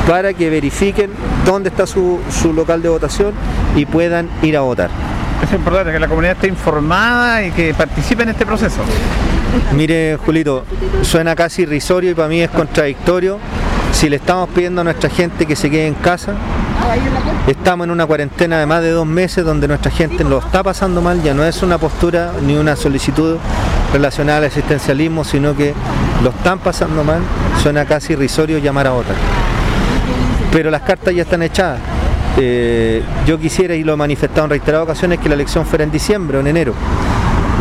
para 0.08 0.32
que 0.34 0.50
verifiquen 0.50 1.10
dónde 1.44 1.70
está 1.70 1.86
su, 1.86 2.20
su 2.30 2.52
local 2.52 2.82
de 2.82 2.90
votación 2.90 3.32
y 3.74 3.86
puedan 3.86 4.28
ir 4.42 4.56
a 4.56 4.60
votar. 4.60 4.90
Es 5.42 5.52
importante 5.52 5.92
que 5.92 5.98
la 5.98 6.08
comunidad 6.08 6.34
esté 6.34 6.48
informada 6.48 7.44
y 7.44 7.50
que 7.50 7.74
participe 7.74 8.22
en 8.22 8.30
este 8.30 8.46
proceso. 8.46 8.80
Mire, 9.74 10.16
Julito, 10.24 10.64
suena 11.02 11.34
casi 11.34 11.62
irrisorio 11.62 12.10
y 12.10 12.14
para 12.14 12.28
mí 12.28 12.40
es 12.40 12.50
contradictorio 12.50 13.38
si 13.92 14.08
le 14.08 14.16
estamos 14.16 14.48
pidiendo 14.48 14.80
a 14.80 14.84
nuestra 14.84 15.08
gente 15.08 15.46
que 15.46 15.54
se 15.54 15.70
quede 15.70 15.86
en 15.86 15.94
casa. 15.94 16.34
Estamos 17.46 17.84
en 17.84 17.90
una 17.92 18.06
cuarentena 18.06 18.58
de 18.58 18.66
más 18.66 18.82
de 18.82 18.90
dos 18.90 19.06
meses 19.06 19.44
donde 19.44 19.68
nuestra 19.68 19.90
gente 19.90 20.24
lo 20.24 20.38
está 20.38 20.62
pasando 20.62 21.00
mal, 21.00 21.22
ya 21.22 21.34
no 21.34 21.44
es 21.44 21.62
una 21.62 21.78
postura 21.78 22.32
ni 22.44 22.56
una 22.56 22.74
solicitud 22.74 23.36
relacionada 23.92 24.38
al 24.38 24.44
existencialismo, 24.44 25.24
sino 25.24 25.54
que 25.56 25.74
lo 26.22 26.30
están 26.30 26.58
pasando 26.58 27.04
mal, 27.04 27.20
suena 27.62 27.84
casi 27.84 28.14
irrisorio 28.14 28.58
llamar 28.58 28.88
a 28.88 28.90
votar. 28.90 29.16
Pero 30.50 30.70
las 30.70 30.82
cartas 30.82 31.14
ya 31.14 31.22
están 31.22 31.42
echadas 31.42 31.80
eh, 32.36 33.02
yo 33.26 33.38
quisiera, 33.38 33.74
y 33.74 33.84
lo 33.84 33.92
he 33.94 33.96
manifestado 33.96 34.44
en 34.44 34.50
reiteradas 34.50 34.84
ocasiones, 34.84 35.18
que 35.20 35.28
la 35.28 35.34
elección 35.34 35.64
fuera 35.66 35.84
en 35.84 35.90
diciembre 35.90 36.38
o 36.38 36.40
en 36.40 36.48
enero, 36.48 36.74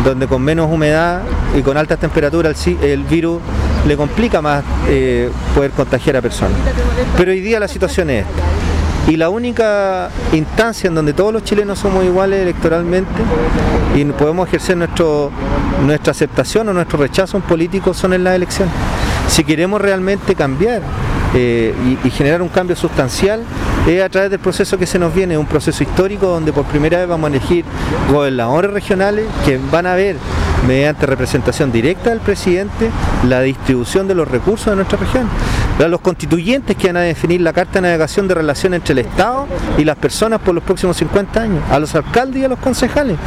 donde 0.04 0.26
con 0.26 0.42
menos 0.42 0.70
humedad 0.70 1.22
y 1.56 1.62
con 1.62 1.76
altas 1.76 1.98
temperaturas 1.98 2.66
el, 2.66 3.04
virus 3.04 3.40
le 3.86 3.96
complica 3.96 4.40
más 4.42 4.64
eh, 4.88 5.30
poder 5.54 5.70
contagiar 5.72 6.16
a 6.16 6.22
personas. 6.22 6.58
Pero 7.16 7.30
hoy 7.30 7.40
día 7.40 7.60
la 7.60 7.68
situación 7.68 8.10
es 8.10 8.26
esta. 8.26 8.42
Y 9.06 9.16
la 9.16 9.28
única 9.28 10.08
instancia 10.32 10.88
en 10.88 10.94
donde 10.94 11.12
todos 11.12 11.30
los 11.30 11.44
chilenos 11.44 11.78
somos 11.78 12.04
iguales 12.04 12.40
electoralmente 12.40 13.22
y 13.94 14.04
podemos 14.06 14.48
ejercer 14.48 14.78
nuestro, 14.78 15.30
nuestra 15.84 16.12
aceptación 16.12 16.68
o 16.70 16.72
nuestro 16.72 16.98
rechazo 16.98 17.36
en 17.36 17.42
político 17.42 17.92
son 17.92 18.14
en 18.14 18.24
las 18.24 18.34
elecciones. 18.34 18.72
Si 19.28 19.44
queremos 19.44 19.80
realmente 19.80 20.34
cambiar 20.34 20.80
eh, 21.34 21.74
y, 22.02 22.10
generar 22.10 22.40
un 22.40 22.48
cambio 22.48 22.76
sustancial 22.76 23.42
es 23.86 24.02
a 24.02 24.08
través 24.08 24.30
del 24.30 24.40
proceso 24.40 24.78
que 24.78 24.86
se 24.86 24.98
nos 24.98 25.14
viene, 25.14 25.36
un 25.36 25.46
proceso 25.46 25.82
histórico 25.82 26.26
donde 26.26 26.52
por 26.52 26.64
primera 26.64 26.98
vez 26.98 27.08
vamos 27.08 27.30
a 27.30 27.36
elegir 27.36 27.64
gobernadores 28.10 28.70
regionales 28.70 29.26
que 29.44 29.58
van 29.70 29.86
a 29.86 29.94
ver 29.94 30.16
mediante 30.66 31.04
representación 31.04 31.70
directa 31.70 32.10
del 32.10 32.20
presidente 32.20 32.90
la 33.28 33.42
distribución 33.42 34.08
de 34.08 34.14
los 34.14 34.26
recursos 34.26 34.66
de 34.66 34.76
nuestra 34.76 34.98
región. 34.98 35.28
Los 35.78 36.00
constituyentes 36.00 36.76
que 36.76 36.86
van 36.86 36.98
a 36.98 37.00
definir 37.00 37.40
la 37.40 37.52
carta 37.52 37.74
de 37.74 37.82
navegación 37.82 38.28
de 38.28 38.34
relación 38.34 38.74
entre 38.74 38.92
el 38.92 39.00
Estado 39.00 39.46
y 39.76 39.84
las 39.84 39.96
personas 39.96 40.40
por 40.40 40.54
los 40.54 40.64
próximos 40.64 40.96
50 40.96 41.42
años, 41.42 41.62
a 41.70 41.78
los 41.78 41.94
alcaldes 41.94 42.40
y 42.40 42.44
a 42.44 42.48
los 42.48 42.60
concejales, 42.60 43.18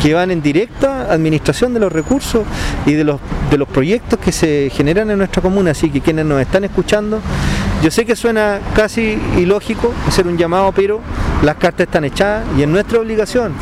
que 0.00 0.14
van 0.14 0.30
en 0.30 0.40
directa 0.40 1.12
administración 1.12 1.74
de 1.74 1.80
los 1.80 1.92
recursos 1.92 2.44
y 2.86 2.92
de 2.92 3.04
los, 3.04 3.20
de 3.50 3.58
los 3.58 3.68
proyectos 3.68 4.18
que 4.18 4.32
se 4.32 4.70
generan 4.72 5.10
en 5.10 5.18
nuestra 5.18 5.42
comuna. 5.42 5.72
Así 5.72 5.90
que 5.90 6.00
quienes 6.00 6.24
nos 6.24 6.40
están 6.40 6.64
escuchando, 6.64 7.20
yo 7.86 7.90
sé 7.92 8.04
que 8.04 8.16
suena 8.16 8.58
casi 8.74 9.16
ilógico 9.36 9.94
hacer 10.08 10.26
un 10.26 10.36
llamado, 10.36 10.72
pero 10.72 11.00
las 11.44 11.54
cartas 11.54 11.86
están 11.86 12.04
echadas 12.04 12.44
y 12.58 12.62
es 12.62 12.68
nuestra 12.68 12.98
obligación 12.98 13.54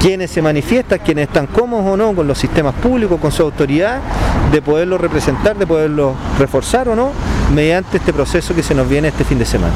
quienes 0.00 0.30
se 0.30 0.40
manifiestan, 0.40 1.00
quienes 1.00 1.26
están 1.26 1.48
cómodos 1.48 1.84
o 1.84 1.96
no 1.96 2.14
con 2.14 2.28
los 2.28 2.38
sistemas 2.38 2.76
públicos, 2.76 3.20
con 3.20 3.32
su 3.32 3.42
autoridad, 3.42 4.00
de 4.52 4.62
poderlos 4.62 5.00
representar, 5.00 5.58
de 5.58 5.66
poderlos 5.66 6.14
reforzar 6.38 6.88
o 6.90 6.94
no, 6.94 7.10
mediante 7.56 7.96
este 7.96 8.12
proceso 8.12 8.54
que 8.54 8.62
se 8.62 8.72
nos 8.72 8.88
viene 8.88 9.08
este 9.08 9.24
fin 9.24 9.40
de 9.40 9.46
semana. 9.46 9.74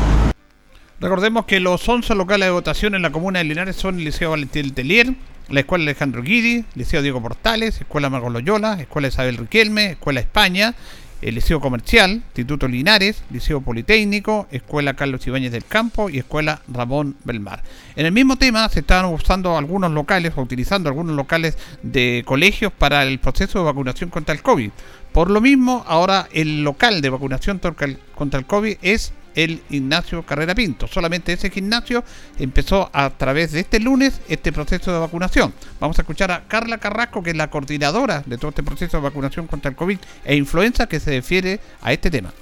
Recordemos 1.00 1.44
que 1.46 1.58
los 1.58 1.88
11 1.88 2.14
locales 2.14 2.46
de 2.46 2.52
votación 2.52 2.94
en 2.94 3.02
la 3.02 3.10
comuna 3.10 3.40
de 3.40 3.46
Linares 3.46 3.74
son 3.74 3.98
el 3.98 4.04
Liceo 4.04 4.30
Valentín 4.30 4.72
Telier, 4.72 5.14
la 5.48 5.58
Escuela 5.58 5.82
Alejandro 5.82 6.22
Guidi, 6.22 6.64
Liceo 6.76 7.02
Diego 7.02 7.20
Portales, 7.20 7.80
Escuela 7.80 8.08
Marco 8.08 8.30
Loyola, 8.30 8.80
Escuela 8.80 9.08
Isabel 9.08 9.36
Riquelme, 9.36 9.92
Escuela 9.92 10.20
España 10.20 10.76
el 11.22 11.34
Liceo 11.34 11.60
Comercial, 11.60 12.22
Instituto 12.28 12.68
Linares, 12.68 13.22
Liceo 13.30 13.60
Politécnico, 13.60 14.46
Escuela 14.50 14.94
Carlos 14.94 15.26
Ibáñez 15.26 15.52
del 15.52 15.64
Campo 15.64 16.08
y 16.10 16.18
Escuela 16.18 16.62
Ramón 16.68 17.16
Belmar. 17.24 17.62
En 17.96 18.06
el 18.06 18.12
mismo 18.12 18.36
tema 18.36 18.68
se 18.68 18.80
estaban 18.80 19.12
usando 19.12 19.56
algunos 19.56 19.90
locales 19.92 20.32
o 20.36 20.42
utilizando 20.42 20.88
algunos 20.88 21.16
locales 21.16 21.58
de 21.82 22.22
colegios 22.26 22.72
para 22.72 23.02
el 23.02 23.18
proceso 23.18 23.58
de 23.58 23.64
vacunación 23.64 24.10
contra 24.10 24.34
el 24.34 24.42
COVID. 24.42 24.70
Por 25.12 25.30
lo 25.30 25.40
mismo, 25.40 25.84
ahora 25.88 26.28
el 26.32 26.62
local 26.62 27.00
de 27.00 27.10
vacunación 27.10 27.58
contra 27.58 28.38
el 28.38 28.46
COVID 28.46 28.76
es 28.82 29.12
el 29.34 29.62
Ignacio 29.70 30.22
Carrera 30.24 30.54
Pinto. 30.54 30.86
Solamente 30.86 31.32
ese 31.32 31.50
gimnasio 31.50 32.04
empezó 32.38 32.90
a 32.92 33.10
través 33.10 33.52
de 33.52 33.60
este 33.60 33.80
lunes 33.80 34.20
este 34.28 34.52
proceso 34.52 34.92
de 34.92 34.98
vacunación. 34.98 35.54
Vamos 35.78 35.98
a 35.98 36.02
escuchar 36.02 36.30
a 36.30 36.42
Carla 36.48 36.78
Carrasco, 36.78 37.22
que 37.22 37.30
es 37.30 37.36
la 37.36 37.50
coordinadora 37.50 38.22
de 38.26 38.38
todo 38.38 38.50
este 38.50 38.62
proceso 38.62 38.96
de 38.96 39.02
vacunación 39.02 39.46
contra 39.46 39.70
el 39.70 39.76
COVID 39.76 39.98
e 40.24 40.36
influenza 40.36 40.86
que 40.86 41.00
se 41.00 41.10
refiere 41.10 41.60
a 41.82 41.92
este 41.92 42.10
tema. 42.10 42.32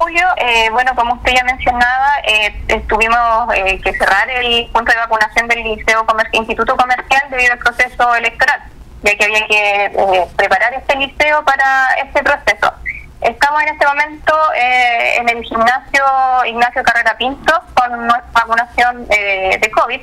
Julio, 0.00 0.26
eh, 0.38 0.70
bueno, 0.70 0.92
como 0.96 1.12
usted 1.14 1.32
ya 1.36 1.44
mencionaba, 1.44 2.20
eh, 2.26 2.82
tuvimos 2.88 3.54
eh, 3.54 3.78
que 3.84 3.92
cerrar 3.92 4.30
el 4.30 4.66
punto 4.72 4.90
de 4.92 4.98
vacunación 4.98 5.46
del 5.46 5.62
Liceo 5.62 6.06
Instituto 6.32 6.74
Comercial 6.74 7.22
debido 7.30 7.52
al 7.52 7.58
proceso 7.58 8.14
electoral, 8.14 8.62
ya 9.02 9.14
que 9.14 9.24
había 9.24 9.46
que 9.46 10.26
preparar 10.36 10.72
este 10.72 10.96
liceo 10.96 11.44
para 11.44 11.88
este 12.02 12.22
proceso. 12.22 12.72
Estamos 13.20 13.62
en 13.62 13.68
este 13.68 13.86
momento 13.86 14.34
eh, 14.56 15.16
en 15.18 15.28
el 15.28 15.42
gimnasio 15.42 16.02
Ignacio 16.46 16.82
Carrera 16.82 17.14
Pinto 17.18 17.52
con 17.74 18.06
nuestra 18.06 18.30
vacunación 18.32 19.06
eh, 19.10 19.58
de 19.60 19.70
COVID. 19.70 20.00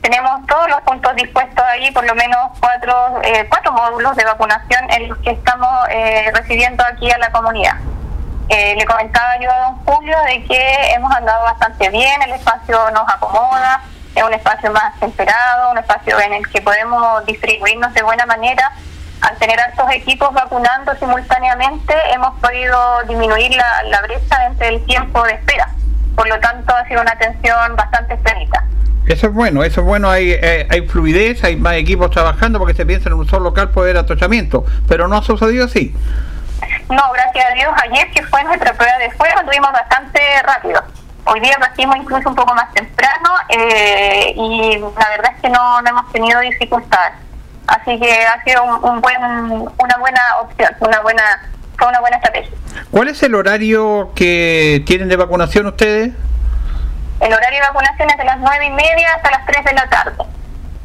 Tenemos 0.00 0.46
todos 0.46 0.70
los 0.70 0.80
puntos 0.80 1.14
dispuestos 1.14 1.62
ahí, 1.62 1.90
por 1.90 2.06
lo 2.06 2.14
menos 2.14 2.38
cuatro, 2.60 3.20
eh, 3.22 3.46
cuatro 3.50 3.72
módulos 3.72 4.16
de 4.16 4.24
vacunación 4.24 4.90
en 4.90 5.10
los 5.10 5.18
que 5.18 5.32
estamos 5.32 5.68
recibiendo 6.32 6.84
aquí 6.84 7.10
a 7.10 7.18
la 7.18 7.30
comunidad. 7.32 7.76
le 8.48 8.84
comentaba 8.86 9.38
yo 9.40 9.50
a 9.50 9.58
don 9.58 9.84
Julio 9.84 10.16
de 10.26 10.44
que 10.44 10.92
hemos 10.94 11.14
andado 11.14 11.44
bastante 11.44 11.88
bien, 11.90 12.22
el 12.22 12.32
espacio 12.32 12.90
nos 12.92 13.08
acomoda, 13.12 13.82
es 14.14 14.22
un 14.22 14.32
espacio 14.32 14.70
más 14.72 14.98
temperado, 15.00 15.70
un 15.70 15.78
espacio 15.78 16.18
en 16.20 16.34
el 16.34 16.48
que 16.48 16.60
podemos 16.60 17.24
distribuirnos 17.26 17.92
de 17.94 18.02
buena 18.02 18.26
manera 18.26 18.72
al 19.20 19.36
tener 19.38 19.58
estos 19.68 19.90
equipos 19.92 20.32
vacunando 20.32 20.94
simultáneamente, 20.96 21.94
hemos 22.12 22.38
podido 22.40 23.02
disminuir 23.08 23.52
la, 23.54 24.02
brecha 24.02 24.46
entre 24.46 24.68
el 24.68 24.84
tiempo 24.84 25.22
de 25.24 25.32
espera. 25.32 25.68
Por 26.14 26.28
lo 26.28 26.38
tanto, 26.40 26.74
ha 26.74 26.86
sido 26.86 27.00
una 27.02 27.12
atención 27.12 27.76
bastante 27.76 28.14
expedita. 28.14 28.64
Eso 29.06 29.26
es 29.26 29.34
bueno, 29.34 29.64
eso 29.64 29.80
es 29.80 29.86
bueno, 29.86 30.10
hay, 30.10 30.32
eh, 30.32 30.66
hay 30.70 30.88
fluidez, 30.88 31.44
hay 31.44 31.56
más 31.56 31.74
equipos 31.74 32.10
trabajando 32.10 32.58
porque 32.58 32.74
se 32.74 32.86
piensa 32.86 33.08
en 33.08 33.14
un 33.14 33.28
solo 33.28 33.44
local 33.44 33.70
poder 33.70 33.98
atochamiento, 33.98 34.64
pero 34.88 35.08
no 35.08 35.16
ha 35.16 35.22
sucedido 35.22 35.66
así. 35.66 35.94
No, 36.88 37.02
gracias 37.12 37.46
a 37.50 37.54
Dios, 37.54 37.72
ayer 37.82 38.10
que 38.12 38.22
fue 38.22 38.42
nuestra 38.44 38.72
prueba 38.72 38.96
de 38.98 39.10
fuego, 39.10 39.40
tuvimos 39.44 39.72
bastante 39.72 40.20
rápido. 40.42 40.82
Hoy 41.26 41.40
día 41.40 41.56
partimos 41.58 41.96
incluso 41.96 42.28
un 42.28 42.34
poco 42.34 42.54
más 42.54 42.72
temprano 42.72 43.30
eh, 43.48 44.34
y 44.36 44.78
la 44.78 45.08
verdad 45.08 45.32
es 45.34 45.40
que 45.40 45.48
no, 45.48 45.80
no 45.82 45.88
hemos 45.88 46.12
tenido 46.12 46.40
dificultades. 46.40 47.23
Así 47.66 47.98
que 47.98 48.26
ha 48.26 48.42
sido 48.44 48.62
un, 48.62 49.00
buen, 49.00 49.22
una 49.22 49.96
buena 49.98 50.20
opción, 50.42 50.70
una 50.80 51.00
buena, 51.00 51.22
fue 51.78 51.88
una 51.88 52.00
buena 52.00 52.16
estrategia. 52.16 52.56
¿Cuál 52.90 53.08
es 53.08 53.22
el 53.22 53.34
horario 53.34 54.12
que 54.14 54.82
tienen 54.86 55.08
de 55.08 55.16
vacunación 55.16 55.66
ustedes? 55.66 56.12
El 57.20 57.32
horario 57.32 57.60
de 57.60 57.66
vacunación 57.66 58.10
es 58.10 58.18
de 58.18 58.24
las 58.24 58.38
nueve 58.38 58.66
y 58.66 58.70
media 58.70 59.14
hasta 59.14 59.30
las 59.30 59.46
3 59.46 59.64
de 59.64 59.72
la 59.72 59.88
tarde. 59.88 60.16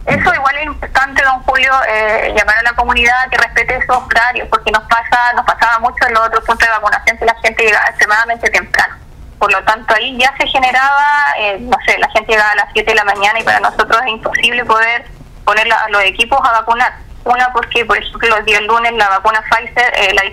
Eso 0.05 0.33
igual 0.33 0.55
es 0.55 0.65
importante, 0.65 1.21
don 1.24 1.39
Julio, 1.43 1.71
eh, 1.88 2.33
llamar 2.36 2.57
a 2.57 2.63
la 2.63 2.74
comunidad 2.74 3.29
que 3.29 3.38
respete 3.38 3.75
esos 3.75 3.98
horarios, 3.98 4.48
porque 4.48 4.71
nos 4.71 4.83
pasa 4.83 5.33
nos 5.36 5.45
pasaba 5.45 5.79
mucho 5.79 6.07
en 6.07 6.13
los 6.13 6.25
otros 6.25 6.43
puntos 6.45 6.67
de 6.67 6.74
vacunación 6.74 7.17
que 7.17 7.25
la 7.25 7.36
gente 7.43 7.63
llegaba 7.63 7.86
extremadamente 7.88 8.50
temprano. 8.50 8.95
Por 9.38 9.51
lo 9.51 9.63
tanto, 9.63 9.93
ahí 9.93 10.17
ya 10.17 10.33
se 10.38 10.48
generaba, 10.48 11.33
eh, 11.39 11.57
no 11.59 11.77
sé, 11.86 11.98
la 11.98 12.09
gente 12.09 12.31
llegaba 12.31 12.51
a 12.51 12.55
las 12.55 12.69
7 12.74 12.89
de 12.89 12.95
la 12.95 13.03
mañana 13.03 13.39
y 13.39 13.43
para 13.43 13.59
nosotros 13.59 14.01
es 14.01 14.07
imposible 14.07 14.65
poder 14.65 15.05
poner 15.50 15.74
a 15.74 15.89
los 15.89 16.03
equipos 16.03 16.39
a 16.44 16.51
vacunar. 16.51 16.94
Una 17.25 17.51
porque, 17.51 17.84
por 17.84 17.98
ejemplo, 17.98 18.38
el 18.38 18.46
día 18.46 18.62
lunes 18.62 18.94
la 18.94 19.10
vacuna 19.10 19.41
Pfizer 19.41 19.94
eh, 19.96 20.13
la, 20.13 20.24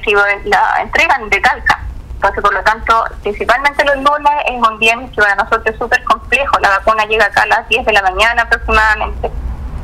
la 0.44 0.82
entregan 0.82 1.30
de 1.30 1.40
calca. 1.40 1.80
Entonces, 2.16 2.42
por 2.42 2.52
lo 2.52 2.62
tanto, 2.62 3.04
principalmente 3.22 3.82
los 3.84 3.96
lunes 3.96 4.32
es 4.44 4.68
un 4.68 4.78
día 4.78 4.94
que 5.14 5.22
para 5.22 5.34
nosotros 5.36 5.66
es 5.66 5.78
súper 5.78 6.04
complejo. 6.04 6.58
La 6.60 6.68
vacuna 6.68 7.06
llega 7.06 7.24
acá 7.24 7.42
a 7.44 7.46
las 7.46 7.68
10 7.68 7.86
de 7.86 7.92
la 7.94 8.02
mañana 8.02 8.42
aproximadamente. 8.42 9.30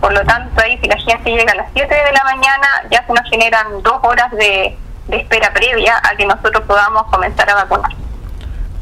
Por 0.02 0.12
lo 0.12 0.22
tanto, 0.24 0.60
ahí 0.60 0.78
si 0.82 0.88
la 0.88 0.98
gente 0.98 1.30
llega 1.30 1.52
a 1.52 1.56
las 1.56 1.68
7 1.72 1.94
de 1.94 2.12
la 2.12 2.24
mañana, 2.24 2.68
ya 2.90 3.06
se 3.06 3.12
nos 3.14 3.28
generan 3.30 3.82
dos 3.82 4.00
horas 4.02 4.30
de 4.32 4.76
espera 5.08 5.50
previa 5.54 5.98
a 6.02 6.14
que 6.14 6.26
nosotros 6.26 6.62
podamos 6.66 7.04
comenzar 7.04 7.48
a 7.48 7.54
vacunar. 7.54 8.01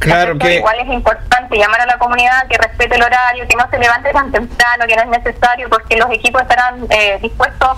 Claro 0.01 0.39
que... 0.39 0.55
Igual 0.55 0.81
es 0.81 0.89
importante 0.89 1.59
llamar 1.59 1.83
a 1.83 1.87
la 1.87 1.99
comunidad 1.99 2.47
que 2.49 2.57
respete 2.57 2.97
el 2.97 3.03
horario, 3.03 3.47
que 3.47 3.55
no 3.55 3.69
se 3.71 3.79
levante 3.79 4.11
tan 4.13 4.33
temprano, 4.33 4.87
que 4.87 4.97
no 4.97 5.03
es 5.03 5.09
necesario, 5.09 5.69
porque 5.69 5.97
los 5.97 6.11
equipos 6.11 6.41
estarán 6.41 6.87
eh, 6.91 7.19
dispuestos 7.21 7.77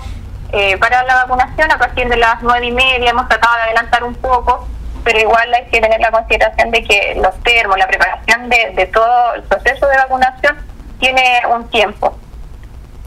eh, 0.53 0.77
para 0.77 1.03
la 1.03 1.15
vacunación 1.15 1.69
a 1.69 1.77
partir 1.77 2.07
de 2.07 2.15
las 2.15 2.41
nueve 2.41 2.65
y 2.65 2.71
media. 2.71 3.11
Hemos 3.11 3.27
tratado 3.27 3.55
de 3.57 3.61
adelantar 3.63 4.05
un 4.05 4.15
poco, 4.15 4.65
pero 5.03 5.19
igual 5.19 5.53
hay 5.53 5.65
que 5.65 5.81
tener 5.81 5.99
la 5.99 6.11
consideración 6.11 6.71
de 6.71 6.83
que 6.83 7.15
los 7.21 7.37
termos, 7.43 7.77
la 7.77 7.87
preparación 7.87 8.49
de, 8.49 8.71
de 8.73 8.85
todo 8.85 9.35
el 9.35 9.43
proceso 9.43 9.85
de 9.87 9.97
vacunación 9.97 10.57
tiene 10.99 11.41
un 11.53 11.69
tiempo. 11.69 12.17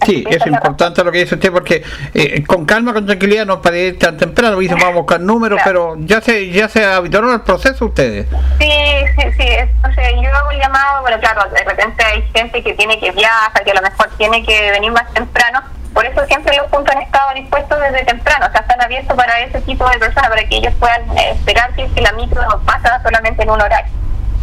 Sí, 0.04 0.24
es 0.28 0.46
importante 0.46 1.02
lo 1.02 1.10
que 1.10 1.18
dice 1.18 1.36
usted 1.36 1.50
porque 1.50 1.82
eh, 2.12 2.44
con 2.44 2.66
calma, 2.66 2.92
con 2.92 3.06
tranquilidad 3.06 3.46
no 3.46 3.62
para 3.62 3.78
ir 3.78 3.98
tan 3.98 4.16
temprano, 4.16 4.58
dicen 4.58 4.76
vamos 4.78 4.94
a 4.94 4.98
buscar 4.98 5.20
números, 5.20 5.60
pero 5.64 5.96
ya 5.98 6.20
se 6.20 6.50
ya 6.50 6.68
se 6.68 6.84
habituaron 6.84 7.30
al 7.30 7.42
proceso 7.42 7.86
ustedes. 7.86 8.26
Sí, 8.58 8.70
sí, 9.16 9.32
sí, 9.38 9.48
o 9.88 9.94
sea, 9.94 10.10
yo 10.10 10.34
hago 10.34 10.50
el 10.50 10.58
llamado, 10.58 11.02
bueno, 11.02 11.18
claro, 11.18 11.48
de 11.50 11.64
repente 11.64 12.04
hay 12.04 12.22
gente 12.34 12.62
que 12.62 12.74
tiene 12.74 13.00
que 13.00 13.10
viajar, 13.12 13.64
que 13.64 13.70
a 13.70 13.74
lo 13.74 13.82
mejor 13.82 14.10
tiene 14.18 14.44
que 14.44 14.70
venir 14.70 14.92
más 14.92 15.12
temprano, 15.14 15.62
por 15.96 16.04
eso 16.04 16.24
siempre 16.26 16.54
los 16.56 16.66
puntos 16.66 16.94
han 16.94 17.00
estado 17.00 17.32
dispuestos 17.34 17.80
desde 17.80 18.04
temprano, 18.04 18.46
o 18.46 18.52
sea, 18.52 18.60
están 18.60 18.82
abiertos 18.82 19.16
para 19.16 19.40
ese 19.40 19.60
tipo 19.62 19.88
de 19.88 19.98
personas, 19.98 20.28
para 20.28 20.44
que 20.44 20.56
ellos 20.58 20.74
puedan 20.78 21.02
eh, 21.16 21.30
esperar 21.30 21.72
que, 21.74 21.88
la 22.02 22.12
micro 22.12 22.42
no 22.42 22.60
pasa 22.60 23.00
solamente 23.02 23.42
en 23.42 23.50
un 23.50 23.62
horario. 23.62 23.90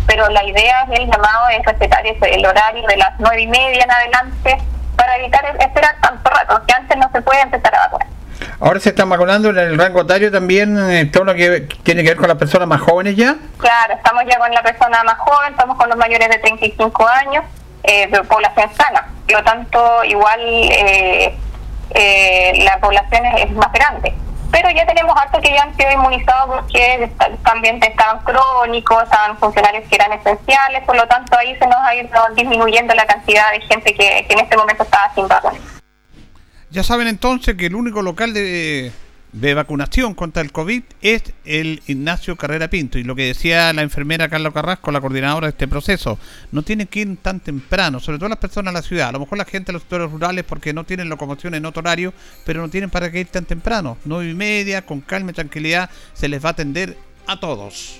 Pero 0.07 0.27
la 0.29 0.43
idea 0.43 0.85
del 0.87 1.05
llamado 1.05 1.49
es 1.49 1.63
respetar 1.63 2.05
ese, 2.07 2.33
el 2.33 2.45
horario 2.45 2.85
de 2.87 2.97
las 2.97 3.11
nueve 3.19 3.43
y 3.43 3.47
media 3.47 3.83
en 3.83 3.91
adelante 3.91 4.57
para 5.03 5.17
evitar 5.17 5.45
esperar 5.59 5.95
tanto 6.01 6.29
rato, 6.29 6.61
que 6.65 6.73
antes 6.73 6.97
no 6.97 7.09
se 7.11 7.21
puede 7.21 7.41
empezar 7.41 7.75
a 7.75 7.79
vacunar. 7.79 8.07
Ahora 8.59 8.79
se 8.79 8.89
están 8.89 9.09
vacunando 9.09 9.49
en 9.49 9.57
el 9.57 9.77
rango 9.77 10.01
etario 10.01 10.31
también, 10.31 10.77
eh, 10.89 11.05
todo 11.05 11.25
lo 11.25 11.35
que 11.35 11.67
tiene 11.83 12.03
que 12.03 12.09
ver 12.09 12.17
con 12.17 12.29
las 12.29 12.37
personas 12.37 12.67
más 12.67 12.81
jóvenes 12.81 13.15
ya. 13.17 13.35
Claro, 13.57 13.93
estamos 13.93 14.23
ya 14.29 14.37
con 14.37 14.51
la 14.51 14.63
persona 14.63 15.03
más 15.03 15.17
joven, 15.17 15.51
estamos 15.51 15.77
con 15.77 15.89
los 15.89 15.97
mayores 15.97 16.29
de 16.29 16.37
35 16.37 17.07
años, 17.07 17.43
eh, 17.83 18.07
de 18.07 18.23
población 18.23 18.69
sana. 18.75 19.09
Por 19.25 19.39
lo 19.39 19.43
tanto, 19.43 20.03
igual 20.05 20.39
eh, 20.41 21.35
eh, 21.89 22.63
la 22.63 22.79
población 22.79 23.25
es 23.37 23.51
más 23.51 23.71
grande 23.73 24.13
pero 24.53 24.69
ya 24.69 24.85
tenemos 24.85 25.17
hartos 25.17 25.41
que 25.41 25.49
ya 25.49 25.63
han 25.63 25.75
sido 25.75 25.91
inmunizados 25.91 26.47
porque 26.47 27.09
también 27.43 27.81
estaban 27.81 28.23
crónicos, 28.23 29.01
estaban 29.01 29.35
funcionarios 29.39 29.83
que 29.89 29.95
eran 29.95 30.13
esenciales, 30.13 30.83
por 30.83 30.95
lo 30.95 31.07
tanto 31.07 31.35
ahí 31.35 31.55
se 31.57 31.65
nos 31.65 31.77
ha 31.77 31.95
ido 31.95 32.07
disminuyendo 32.35 32.93
la 32.93 33.07
cantidad 33.07 33.51
de 33.51 33.61
gente 33.61 33.95
que, 33.95 34.25
que 34.27 34.33
en 34.33 34.39
este 34.39 34.55
momento 34.55 34.83
estaba 34.83 35.11
sin 35.15 35.27
vacunas. 35.27 35.59
Ya 36.69 36.83
saben 36.83 37.07
entonces 37.07 37.55
que 37.55 37.65
el 37.65 37.73
único 37.73 38.03
local 38.03 38.31
de 38.35 38.91
de 39.33 39.53
vacunación 39.55 40.13
contra 40.13 40.41
el 40.41 40.51
COVID 40.51 40.83
es 41.01 41.23
el 41.43 41.81
Ignacio 41.87 42.35
Carrera 42.35 42.69
Pinto. 42.69 42.97
Y 42.97 43.03
lo 43.03 43.15
que 43.15 43.25
decía 43.25 43.73
la 43.73 43.81
enfermera 43.81 44.29
Carla 44.29 44.51
Carrasco, 44.51 44.91
la 44.91 45.01
coordinadora 45.01 45.47
de 45.47 45.51
este 45.51 45.67
proceso, 45.67 46.17
no 46.51 46.61
tienen 46.61 46.87
que 46.87 47.01
ir 47.01 47.17
tan 47.17 47.39
temprano, 47.39 47.99
sobre 47.99 48.19
todo 48.19 48.29
las 48.29 48.37
personas 48.37 48.73
de 48.73 48.79
la 48.79 48.87
ciudad. 48.87 49.09
A 49.09 49.11
lo 49.11 49.19
mejor 49.19 49.37
la 49.37 49.45
gente 49.45 49.67
de 49.67 49.73
los 49.73 49.81
sectores 49.81 50.11
rurales 50.11 50.45
porque 50.45 50.73
no 50.73 50.83
tienen 50.85 51.09
locomoción 51.09 51.55
en 51.55 51.65
otro 51.65 51.81
horario, 51.81 52.13
pero 52.45 52.61
no 52.61 52.69
tienen 52.69 52.89
para 52.89 53.11
qué 53.11 53.21
ir 53.21 53.27
tan 53.27 53.45
temprano. 53.45 53.97
Nueve 54.05 54.29
y 54.29 54.35
media, 54.35 54.85
con 54.85 55.01
calma 55.01 55.31
y 55.31 55.33
tranquilidad, 55.33 55.89
se 56.13 56.29
les 56.29 56.43
va 56.43 56.49
a 56.49 56.51
atender 56.51 56.97
a 57.27 57.39
todos. 57.39 57.99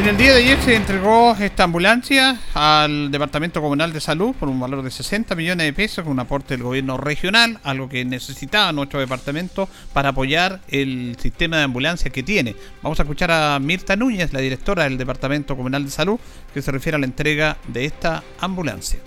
En 0.00 0.08
el 0.08 0.16
día 0.16 0.32
de 0.32 0.38
ayer 0.38 0.58
se 0.62 0.74
entregó 0.74 1.36
esta 1.38 1.64
ambulancia 1.64 2.40
al 2.54 3.10
Departamento 3.10 3.60
Comunal 3.60 3.92
de 3.92 4.00
Salud 4.00 4.34
por 4.34 4.48
un 4.48 4.58
valor 4.58 4.82
de 4.82 4.90
60 4.90 5.34
millones 5.34 5.66
de 5.66 5.74
pesos 5.74 6.04
con 6.04 6.12
un 6.12 6.20
aporte 6.20 6.54
del 6.54 6.62
gobierno 6.62 6.96
regional, 6.96 7.60
algo 7.64 7.86
que 7.86 8.02
necesitaba 8.06 8.72
nuestro 8.72 8.98
departamento 8.98 9.68
para 9.92 10.08
apoyar 10.08 10.62
el 10.68 11.18
sistema 11.20 11.58
de 11.58 11.64
ambulancia 11.64 12.10
que 12.10 12.22
tiene. 12.22 12.56
Vamos 12.82 12.98
a 12.98 13.02
escuchar 13.02 13.30
a 13.30 13.58
Mirta 13.58 13.94
Núñez, 13.94 14.32
la 14.32 14.40
directora 14.40 14.84
del 14.84 14.96
Departamento 14.96 15.54
Comunal 15.54 15.84
de 15.84 15.90
Salud, 15.90 16.18
que 16.54 16.62
se 16.62 16.72
refiere 16.72 16.96
a 16.96 16.98
la 16.98 17.04
entrega 17.04 17.58
de 17.68 17.84
esta 17.84 18.22
ambulancia. 18.40 19.00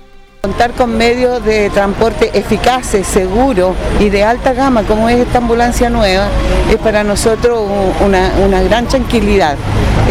Contar 0.54 0.74
con 0.74 0.96
medios 0.96 1.44
de 1.44 1.72
transporte 1.72 2.30
eficaces, 2.38 3.08
seguros 3.08 3.76
y 4.00 4.10
de 4.10 4.24
alta 4.24 4.54
gama, 4.54 4.84
como 4.84 5.10
es 5.10 5.20
esta 5.20 5.40
ambulancia 5.40 5.90
nueva, 5.90 6.28
es 6.70 6.78
para 6.78 7.04
nosotros 7.04 7.68
una, 8.06 8.62
gran 8.62 8.86
tranquilidad. 8.86 9.56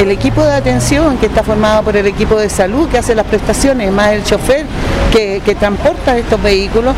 El 0.01 0.11
equipo 0.11 0.43
de 0.43 0.53
atención, 0.53 1.17
que 1.19 1.27
está 1.27 1.45
formado 1.45 1.85
por 1.85 1.97
el 1.97 2.09
equipo 2.09 2.35
de 2.35 2.49
salud, 2.51 2.89
que 2.89 2.99
hace 2.99 3.15
las 3.15 3.27
prestaciones, 3.27 3.93
más 3.93 4.15
el 4.15 4.25
chofer 4.25 4.67
que 5.13 5.57
transporta 5.61 6.19
estos 6.19 6.43
vehículos, 6.43 6.97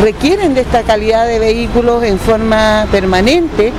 requieren 0.00 0.54
de 0.54 0.62
esta 0.62 0.82
calidad 0.82 1.26
de 1.26 1.38
vehículos 1.38 2.02
en 2.04 2.18
forma 2.18 2.86
permanente 2.90 3.72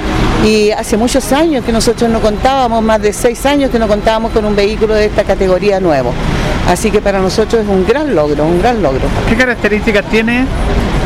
y 0.45 0.71
hace 0.71 0.97
muchos 0.97 1.31
años 1.31 1.63
que 1.63 1.71
nosotros 1.71 2.09
no 2.09 2.21
contábamos, 2.21 2.83
más 2.83 3.01
de 3.01 3.13
seis 3.13 3.45
años 3.45 3.69
que 3.69 3.79
no 3.79 3.87
contábamos 3.87 4.31
con 4.31 4.45
un 4.45 4.55
vehículo 4.55 4.93
de 4.93 5.05
esta 5.05 5.23
categoría 5.23 5.79
nuevo. 5.79 6.13
Así 6.67 6.91
que 6.91 7.01
para 7.01 7.19
nosotros 7.19 7.63
es 7.63 7.67
un 7.67 7.85
gran 7.85 8.13
logro, 8.13 8.43
un 8.43 8.59
gran 8.59 8.81
logro. 8.81 9.01
¿Qué 9.29 9.35
características 9.35 10.05
tiene? 10.05 10.45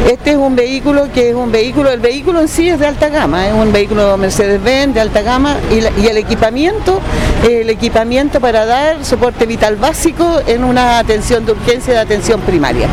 Este 0.09 0.31
es 0.31 0.37
un 0.37 0.55
vehículo 0.55 1.11
que 1.13 1.29
es 1.29 1.35
un 1.35 1.51
vehículo, 1.51 1.91
el 1.91 1.99
vehículo 1.99 2.41
en 2.41 2.47
sí 2.47 2.67
es 2.67 2.79
de 2.79 2.87
alta 2.87 3.09
gama, 3.09 3.47
es 3.47 3.53
un 3.53 3.71
vehículo 3.71 4.17
Mercedes-Benz 4.17 4.95
de 4.95 5.01
alta 5.01 5.21
gama 5.21 5.57
y, 5.69 6.07
el 6.07 6.17
equipamiento, 6.17 6.99
el 7.43 7.69
equipamiento 7.69 8.39
para 8.39 8.65
dar 8.65 9.03
soporte 9.03 9.45
vital 9.45 9.75
básico 9.75 10.41
en 10.45 10.63
una 10.63 10.99
atención 10.99 11.45
de 11.45 11.53
urgencia 11.53 11.93
de 11.93 11.99
atención 11.99 12.39
primaria. 12.41 12.87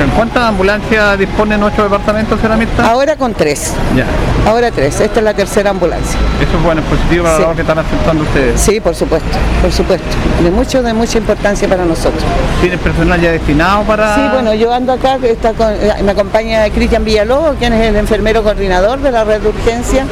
¿En 0.00 0.10
cuántas 0.10 0.44
ambulancias 0.44 1.18
dispone 1.18 1.58
nuestro 1.58 1.84
departamento, 1.84 2.36
señora 2.36 2.58
Ahora 2.84 3.16
con 3.16 3.34
tres. 3.34 3.72
Ya. 3.94 4.06
Ahora 4.48 4.70
tres, 4.70 5.00
esta 5.00 5.20
es 5.20 5.24
la 5.24 5.34
tercera 5.34 5.70
ambulancia. 5.70 6.18
Eso 6.40 6.56
es 6.56 6.62
bueno, 6.62 6.80
es 6.80 6.86
positivo 6.86 7.24
para 7.24 7.38
lo 7.38 7.54
que 7.54 7.62
están 7.62 7.78
aceptando 7.78 8.22
ustedes. 8.22 8.60
Sí, 8.60 8.80
por 8.80 8.94
supuesto, 8.94 9.28
por 9.60 9.72
supuesto. 9.72 10.06
De 10.42 10.50
mucho, 10.50 10.82
de 10.82 10.94
mucha 10.94 11.18
importancia 11.18 11.68
para 11.68 11.84
nosotros. 11.84 12.22
¿Tiene 12.60 12.78
personal 12.78 13.20
ya 13.20 13.32
destinado 13.32 13.82
para...? 13.84 14.14
Sí, 14.14 14.20
bueno, 14.32 14.54
yo 14.54 14.72
ando 14.72 14.92
acá, 14.92 15.18
está 15.22 15.52
con, 15.52 15.68
eh, 15.72 15.92
me 16.02 16.12
acompaña 16.12 16.68
Cristian 16.70 17.04
Villalobos, 17.04 17.56
quien 17.58 17.72
es 17.72 17.88
el 17.88 17.96
enfermero 17.96 18.42
coordinador 18.42 19.00
de 19.00 19.10
la 19.10 19.24
red 19.24 19.40
de 19.40 19.48
urgencia 19.48 20.06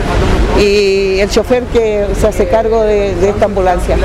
y 0.59 1.19
el 1.21 1.29
chofer 1.31 1.65
que 1.65 2.07
se 2.15 2.27
hace 2.27 2.49
cargo 2.49 2.83
de, 2.83 3.29
esta 3.29 3.47
ambulancia. 3.47 3.97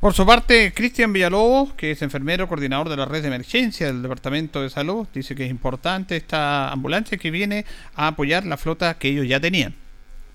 Por 0.00 0.12
su 0.12 0.26
parte, 0.26 0.72
Cristian 0.74 1.12
Villalobos, 1.12 1.72
que 1.74 1.90
es 1.90 2.02
enfermero 2.02 2.48
coordinador 2.48 2.88
de 2.88 2.96
la 2.96 3.06
red 3.06 3.22
de 3.22 3.28
emergencia 3.28 3.86
del 3.86 4.02
Departamento 4.02 4.62
de 4.62 4.70
Salud, 4.70 5.06
dice 5.14 5.34
que 5.34 5.44
es 5.44 5.50
importante 5.50 6.16
esta 6.16 6.70
ambulancia 6.70 7.16
que 7.16 7.30
viene 7.30 7.64
a 7.94 8.08
apoyar 8.08 8.44
la 8.44 8.56
flota 8.56 8.94
que 8.94 9.08
ellos 9.08 9.26
ya 9.26 9.40
tenían. 9.40 9.74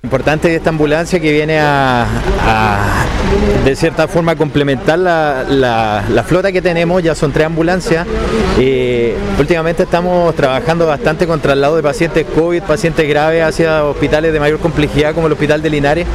Importante 0.02 0.56
esta 0.56 0.70
ambulancia 0.70 1.20
que 1.20 1.30
viene 1.30 1.60
a, 1.60 2.06
de 3.66 3.76
cierta 3.76 4.08
forma 4.08 4.38
complementar 4.38 4.98
la, 4.98 6.24
flota 6.26 6.54
que 6.54 6.62
tenemos, 6.62 7.04
ya 7.04 7.16
son 7.16 7.34
tres 7.34 7.48
ambulancias. 7.48 8.08
y 8.58 9.10
últimamente 9.38 9.84
estamos 9.84 10.34
trabajando 10.36 10.88
bastante 10.88 11.28
con 11.28 11.42
traslado 11.42 11.76
de 11.76 11.84
pacientes 11.84 12.26
COVID, 12.34 12.64
pacientes 12.64 13.10
graves 13.10 13.44
hacia 13.44 13.84
hospitales 13.84 14.32
de 14.32 14.40
mayor 14.40 14.60
complejidad 14.60 15.14
como 15.14 15.28
el 15.28 15.34
Hospital 15.34 15.62
de 15.62 15.70
Linares. 15.70 16.08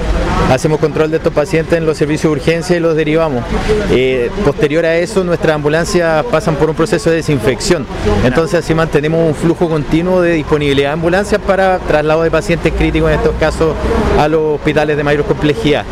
Hacemos 0.50 0.78
control 0.78 1.10
de 1.10 1.18
estos 1.18 1.32
pacientes 1.32 1.76
en 1.76 1.86
los 1.86 1.96
servicios 1.96 2.32
de 2.32 2.40
urgencia 2.40 2.76
y 2.76 2.80
los 2.80 2.96
derivamos. 2.96 3.44
Eh, 3.90 4.30
posterior 4.44 4.84
a 4.84 4.96
eso, 4.96 5.24
nuestras 5.24 5.54
ambulancias 5.54 6.24
pasan 6.30 6.56
por 6.56 6.70
un 6.70 6.76
proceso 6.76 7.10
de 7.10 7.16
desinfección. 7.16 7.86
Entonces 8.24 8.60
así 8.60 8.74
mantenemos 8.74 9.26
un 9.26 9.34
flujo 9.34 9.68
continuo 9.68 10.22
de 10.22 10.32
disponibilidad 10.32 10.90
de 10.90 10.94
ambulancias 10.94 11.40
para 11.46 11.78
traslado 11.78 12.22
de 12.22 12.30
pacientes 12.30 12.72
críticos 12.72 13.10
en 13.10 13.18
estos 13.18 13.34
casos 13.36 13.73
a 14.18 14.28
los 14.28 14.56
hospitales 14.56 14.96
de 14.96 15.04
mayor 15.04 15.24
complejidad. 15.24 15.84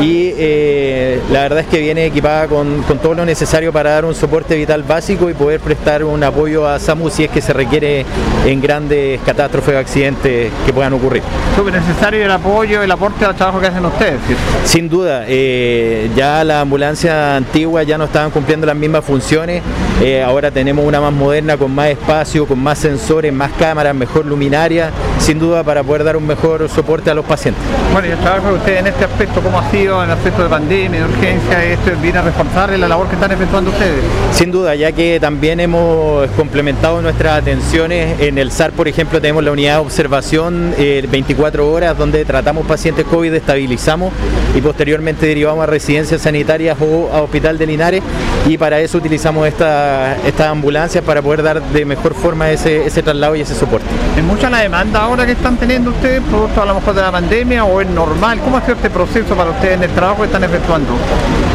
Y 0.00 0.32
eh, 0.36 1.20
la 1.30 1.40
verdad 1.40 1.60
es 1.60 1.66
que 1.66 1.78
viene 1.78 2.06
equipada 2.06 2.48
con, 2.48 2.82
todo 3.02 3.14
lo 3.14 3.24
necesario 3.24 3.72
para 3.72 3.92
dar 3.92 4.04
un 4.04 4.14
soporte 4.14 4.54
vital 4.54 4.82
básico 4.82 5.30
y 5.30 5.34
poder 5.34 5.60
prestar 5.60 6.04
un 6.04 6.22
apoyo 6.22 6.68
a 6.68 6.78
SAMU 6.78 7.08
si 7.08 7.24
es 7.24 7.30
que 7.30 7.40
se 7.40 7.52
requiere 7.52 8.04
en 8.44 8.60
grandes 8.60 9.20
catástrofes 9.22 9.74
o 9.74 9.78
accidentes 9.78 10.52
que 10.66 10.72
puedan 10.72 10.92
ocurrir. 10.92 11.22
Súper 11.56 11.74
necesario 11.74 12.24
el 12.24 12.30
apoyo, 12.30 12.82
el 12.82 12.90
aporte 12.90 13.24
al 13.24 13.34
trabajo 13.34 13.60
que 13.60 13.68
hacen 13.68 13.84
ustedes. 13.86 14.20
Sin 14.64 14.88
duda, 14.88 15.24
eh, 15.26 16.10
ya 16.14 16.44
la 16.44 16.60
ambulancia 16.60 17.36
antigua 17.36 17.82
ya 17.82 17.96
no 17.96 18.04
estaban 18.04 18.30
cumpliendo 18.30 18.66
las 18.66 18.76
mismas 18.76 19.04
funciones, 19.04 19.62
eh, 20.02 20.22
ahora 20.22 20.50
tenemos 20.50 20.84
una 20.84 21.00
más 21.00 21.12
moderna 21.12 21.56
con 21.56 21.74
más 21.74 21.88
espacio, 21.88 22.46
con 22.46 22.58
más 22.58 22.78
sensores, 22.78 23.32
más 23.32 23.50
cámaras, 23.58 23.94
mejor 23.94 24.26
luminaria, 24.26 24.90
sin 25.18 25.38
duda 25.38 25.64
para 25.64 25.82
poder 25.82 26.04
dar 26.04 26.16
un 26.16 26.26
mejor 26.26 26.68
soporte 26.68 27.10
a 27.10 27.14
los 27.14 27.24
pacientes. 27.26 27.62
Bueno, 27.92 28.08
y 28.08 28.10
el 28.12 28.18
trabajo 28.18 28.48
de 28.48 28.54
ustedes 28.54 28.80
en 28.80 28.86
este 28.86 29.04
aspecto, 29.04 29.40
¿cómo 29.40 29.58
ha 29.58 29.70
sido 29.70 30.02
en 30.02 30.10
el 30.10 30.16
aspecto 30.16 30.42
de 30.42 30.48
pandemia, 30.48 31.00
de 31.00 31.06
urgencia? 31.06 31.64
¿Esto 31.64 31.90
viene 32.00 32.18
a 32.18 32.22
reforzar 32.22 32.70
la 32.78 32.88
labor 32.88 33.08
que 33.08 33.14
están 33.14 33.32
efectuando 33.32 33.70
ustedes? 33.70 34.02
Sin 34.32 34.50
duda, 34.50 34.74
ya 34.74 34.92
que 34.92 35.18
también 35.20 35.60
hemos 35.60 36.28
complementado 36.32 37.00
nuestras 37.02 37.42
atenciones. 37.42 38.20
En 38.20 38.38
el 38.38 38.50
SAR, 38.50 38.72
por 38.72 38.88
ejemplo, 38.88 39.20
tenemos 39.20 39.44
la 39.44 39.52
unidad 39.52 39.74
de 39.74 39.80
observación 39.80 40.74
24 40.76 41.62
eh, 41.62 41.66
horas 41.66 41.98
donde 41.98 42.24
tratamos 42.24 42.66
pacientes 42.66 43.04
COVID, 43.04 43.32
estabilizamos 43.34 44.12
y 44.54 44.60
posteriormente 44.60 45.26
derivamos 45.26 45.62
a 45.62 45.66
residencias 45.66 46.22
sanitarias 46.22 46.76
o 46.80 47.10
a 47.12 47.22
Hospital 47.22 47.58
de 47.58 47.66
Linares 47.66 48.02
y 48.46 48.56
para 48.56 48.80
eso 48.80 48.98
utilizamos 48.98 49.46
estas 49.48 50.24
esta 50.24 50.50
ambulancias 50.50 51.02
para 51.04 51.20
poder 51.20 51.42
dar 51.42 51.62
de 51.62 51.84
mejor 51.84 52.14
forma 52.14 52.50
ese, 52.50 52.86
ese 52.86 53.02
traslado 53.02 53.34
y 53.34 53.40
ese 53.40 53.54
soporte. 53.54 53.86
¿Es 54.16 54.22
mucha 54.22 54.48
la 54.48 54.58
demanda 54.58 55.02
ahora 55.02 55.26
que 55.26 55.32
están 55.32 55.56
teniendo 55.56 55.90
ustedes, 55.90 56.22
producto 56.22 56.62
a 56.62 56.66
lo 56.66 56.74
mejor 56.74 56.94
de 56.94 57.02
la 57.02 57.10
pandemia 57.10 57.64
o 57.64 57.80
es 57.80 57.88
normal? 57.88 58.38
¿Cómo 58.40 58.56
ha 58.56 58.60
sido 58.62 58.74
este 58.74 58.90
proceso 58.90 59.34
para 59.34 59.50
ustedes 59.50 59.74
en 59.74 59.82
el 59.82 59.90
trabajo 59.90 60.18
que 60.20 60.26
están 60.26 60.44
efectuando? 60.44 60.92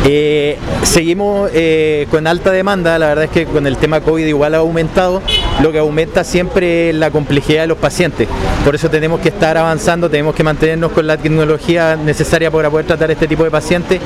Eh, 0.03 0.57
seguimos 0.81 1.51
eh, 1.53 2.07
con 2.09 2.25
alta 2.25 2.49
demanda, 2.51 2.97
la 2.97 3.09
verdad 3.09 3.25
es 3.25 3.29
que 3.29 3.45
con 3.45 3.67
el 3.67 3.77
tema 3.77 4.01
COVID 4.01 4.25
igual 4.25 4.55
ha 4.55 4.57
aumentado, 4.57 5.21
lo 5.61 5.71
que 5.71 5.77
aumenta 5.77 6.23
siempre 6.23 6.89
es 6.89 6.95
la 6.95 7.11
complejidad 7.11 7.61
de 7.61 7.67
los 7.67 7.77
pacientes, 7.77 8.27
por 8.65 8.73
eso 8.73 8.89
tenemos 8.89 9.19
que 9.19 9.29
estar 9.29 9.57
avanzando, 9.57 10.09
tenemos 10.09 10.33
que 10.33 10.43
mantenernos 10.43 10.91
con 10.91 11.05
la 11.05 11.17
tecnología 11.17 11.95
necesaria 11.95 12.49
para 12.49 12.71
poder 12.71 12.87
tratar 12.87 13.11
este 13.11 13.27
tipo 13.27 13.43
de 13.43 13.51
pacientes, 13.51 14.01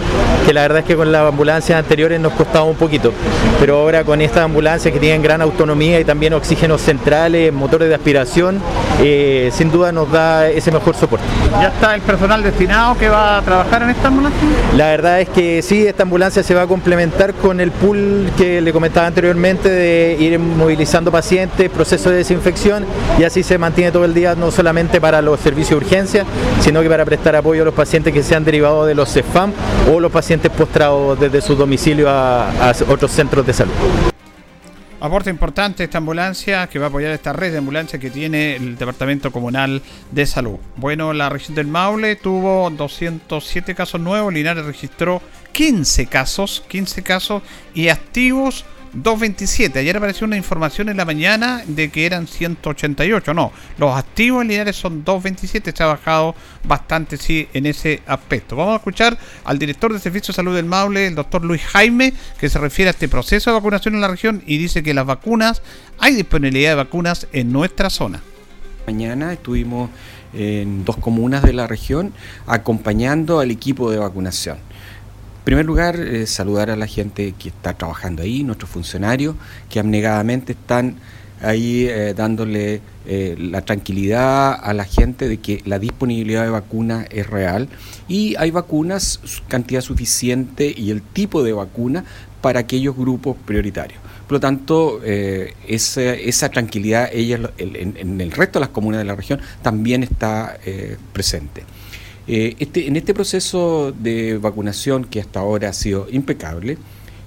que 0.46 0.54
la 0.54 0.64
verdad 0.64 0.80
es 0.80 0.86
que 0.86 0.98
con 0.98 1.14
las 1.14 1.30
ambulancias 1.30 1.80
anteriores 1.80 2.20
nos 2.20 2.34
costaba 2.34 2.66
un 2.66 2.75
poquito, 2.76 3.14
pero 3.60 3.78
ahora 3.78 4.04
con 4.04 4.22
estas 4.22 4.44
ambulancias 4.44 4.94
que 4.94 5.00
tienen 5.00 5.22
gran 5.22 5.42
autonomía 5.42 6.00
y 6.00 6.06
también 6.06 6.34
oxígenos 6.34 6.82
centrales, 6.82 7.52
motores 7.54 7.90
de 7.90 7.96
aspiración, 7.96 8.62
eh, 9.02 9.50
sin 9.54 9.72
duda 9.72 9.92
nos 9.92 10.12
da 10.12 10.48
ese 10.48 10.72
mejor 10.72 10.96
soporte. 10.96 11.26
¿Ya 11.52 11.68
está 11.68 11.96
el 11.96 12.02
personal 12.02 12.44
destinado 12.44 12.98
que 12.98 13.10
va 13.10 13.38
a 13.38 13.42
trabajar 13.42 13.84
en 13.84 13.90
esta 13.90 14.08
ambulancia? 14.08 14.40
La 14.76 14.88
verdad 14.88 15.22
es 15.22 15.30
que 15.30 15.62
sí, 15.62 15.86
esta 15.86 16.04
ambulancia 16.04 16.44
se 16.44 16.54
va 16.54 16.64
a 16.64 16.68
complementar 16.68 17.34
con 17.34 17.60
el 17.60 17.72
pool 17.72 18.30
que 18.38 18.62
le 18.62 18.72
comentaba 18.74 19.08
anteriormente 19.08 19.70
de 19.70 20.18
ir 20.20 20.40
movilizando 20.40 21.12
pacientes, 21.12 21.70
proceso 21.70 22.10
de 22.10 22.18
desinfección 22.18 22.86
y 23.20 23.24
así 23.24 23.44
se 23.44 23.58
mantiene 23.58 23.92
todo 23.92 24.06
el 24.06 24.14
día 24.14 24.36
no 24.36 24.52
solamente 24.52 25.02
para 25.02 25.22
los 25.22 25.40
servicios 25.40 25.80
de 25.80 25.86
urgencia, 25.86 26.26
sino 26.62 26.82
que 26.82 26.90
para 26.90 27.06
prestar 27.06 27.36
apoyo 27.36 27.62
a 27.62 27.66
los 27.66 27.74
pacientes 27.74 28.14
que 28.14 28.24
se 28.24 28.36
han 28.36 28.44
derivado 28.44 28.86
de 28.86 28.96
los 28.96 29.12
CEFAM 29.12 29.52
o 29.92 30.00
los 30.00 30.12
pacientes 30.12 30.52
postrados 30.52 31.20
desde 31.20 31.42
su 31.42 31.56
domicilio 31.56 32.10
a, 32.10 32.65
otros 32.88 33.12
centros 33.12 33.46
de 33.46 33.54
salud. 33.54 33.74
Aporte 35.00 35.30
importante 35.30 35.84
esta 35.84 36.00
ambulancia 36.00 36.68
que 36.68 36.80
va 36.80 36.86
a 36.86 36.90
apoyar 36.90 37.12
esta 37.12 37.32
red 37.32 37.52
de 37.52 37.60
ambulancias 37.60 38.02
que 38.02 38.10
tiene 38.10 38.56
el 38.56 38.76
Departamento 38.76 39.32
Comunal 39.32 39.84
de 40.10 40.26
Salud. 40.26 40.58
Bueno, 40.78 41.14
la 41.14 41.30
región 41.30 41.54
del 41.54 41.68
Maule 41.68 42.16
tuvo 42.16 42.70
207 42.72 43.76
casos 43.76 44.02
nuevos, 44.02 44.34
Linares 44.34 44.66
registró 44.66 45.22
15 45.52 46.08
casos, 46.08 46.64
15 46.68 47.04
casos 47.04 47.44
y 47.76 47.90
activos 47.90 48.66
227. 48.96 49.80
Ayer 49.80 49.98
apareció 49.98 50.26
una 50.26 50.38
información 50.38 50.88
en 50.90 50.98
la 50.98 51.06
mañana 51.06 51.64
de 51.68 51.90
que 51.90 52.06
eran 52.06 52.28
188. 52.28 53.34
No, 53.34 53.52
los 53.78 53.96
activos 53.96 54.42
en 54.42 54.48
Linares 54.48 54.76
son 54.76 55.04
227. 55.04 55.74
Se 55.76 55.84
ha 55.84 55.88
bajado 55.88 56.34
bastante, 56.64 57.18
sí, 57.18 57.48
en 57.54 57.66
ese 57.66 58.02
aspecto. 58.08 58.56
Vamos 58.56 58.74
a 58.74 58.78
escuchar 58.78 59.18
al 59.44 59.60
director 59.60 59.92
de 59.92 60.00
Servicio 60.00 60.32
de 60.32 60.36
Salud 60.36 60.56
del 60.56 60.66
Maule, 60.66 61.08
el 61.08 61.16
doctor 61.16 61.44
Luis 61.44 61.62
Jaime, 61.62 62.14
que 62.40 62.50
se 62.50 62.58
refiere 62.58 62.90
a 62.90 62.92
este 62.92 63.10
proceso 63.10 63.50
de 63.50 63.56
vacunación 63.56 63.96
en 63.96 64.02
la 64.02 64.08
región 64.08 64.42
y 64.46 64.58
dice 64.58 64.82
que 64.82 64.94
las 64.94 65.06
vacunas, 65.06 65.62
hay 66.00 66.16
disponibilidad 66.16 66.72
de 66.72 66.76
vacunas 66.76 67.28
en 67.34 67.52
nuestra 67.52 67.90
zona. 67.90 68.22
Mañana 68.88 69.34
estuvimos 69.34 69.90
en 70.34 70.86
dos 70.86 70.98
comunas 70.98 71.44
de 71.44 71.54
la 71.54 71.68
región 71.68 72.14
acompañando 72.46 73.40
al 73.40 73.52
equipo 73.52 73.90
de 73.90 73.98
vacunación 73.98 74.58
primer 75.46 75.66
lugar, 75.66 75.98
eh, 76.00 76.26
saludar 76.26 76.72
a 76.72 76.76
la 76.76 76.88
gente 76.88 77.34
que 77.38 77.50
está 77.50 77.74
trabajando 77.74 78.24
ahí, 78.24 78.44
nuestros 78.44 78.70
funcionarios, 78.70 79.36
que 79.70 79.80
abnegadamente 79.80 80.54
están 80.54 80.96
ahí 81.40 81.86
eh, 81.88 82.16
dándole 82.16 82.82
eh, 83.06 83.36
la 83.38 83.62
tranquilidad 83.62 84.54
a 84.54 84.74
la 84.74 84.86
gente 84.86 85.30
de 85.30 85.38
que 85.38 85.62
la 85.66 85.78
disponibilidad 85.78 86.44
de 86.44 86.50
vacunas 86.50 87.06
es 87.12 87.28
real 87.28 87.70
y 88.08 88.36
hay 88.38 88.50
vacunas, 88.50 89.20
cantidad 89.48 89.82
suficiente 89.82 90.74
y 90.76 90.90
el 90.90 91.04
tipo 91.04 91.44
de 91.44 91.54
vacuna 91.54 92.04
para 92.42 92.62
aquellos 92.62 92.98
grupos 92.98 93.38
prioritarios. 93.46 94.00
Por 94.28 94.34
lo 94.34 94.40
tanto, 94.40 95.02
esa, 95.04 96.50
tranquilidad 96.50 97.10
ella, 97.14 97.52
en, 97.60 98.20
el 98.20 98.32
resto 98.32 98.58
de 98.58 98.62
las 98.62 98.70
comunas 98.70 98.98
de 98.98 99.06
la 99.06 99.14
región 99.14 99.40
también 99.62 100.02
está 100.02 100.58
presente. 101.14 101.62
Eh, 102.28 102.56
este, 102.58 102.88
en 102.88 102.96
este 102.96 103.14
proceso 103.14 103.92
de 103.92 104.40
vacunación 104.40 105.06
que 105.06 105.20
hasta 105.20 105.42
ahora 105.42 105.70
ha 105.70 105.74
sido 105.74 106.08
impecable, 106.10 106.78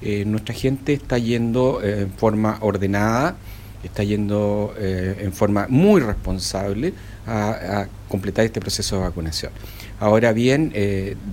eh, 0.02 0.24
nuestra 0.24 0.54
gente 0.54 0.92
está 0.92 1.18
yendo 1.18 1.80
eh, 1.82 2.02
en 2.02 2.11
forma 2.11 2.58
ordenada, 2.61 3.37
está 3.84 4.02
yendo 4.02 4.74
en 4.76 5.32
forma 5.32 5.66
muy 5.68 6.00
responsable 6.00 6.92
a, 7.28 7.87
completar 8.08 8.44
este 8.44 8.61
proceso 8.61 8.96
de 8.96 9.02
vacunación. 9.02 9.52
Ahora 10.00 10.32
bien, 10.32 10.72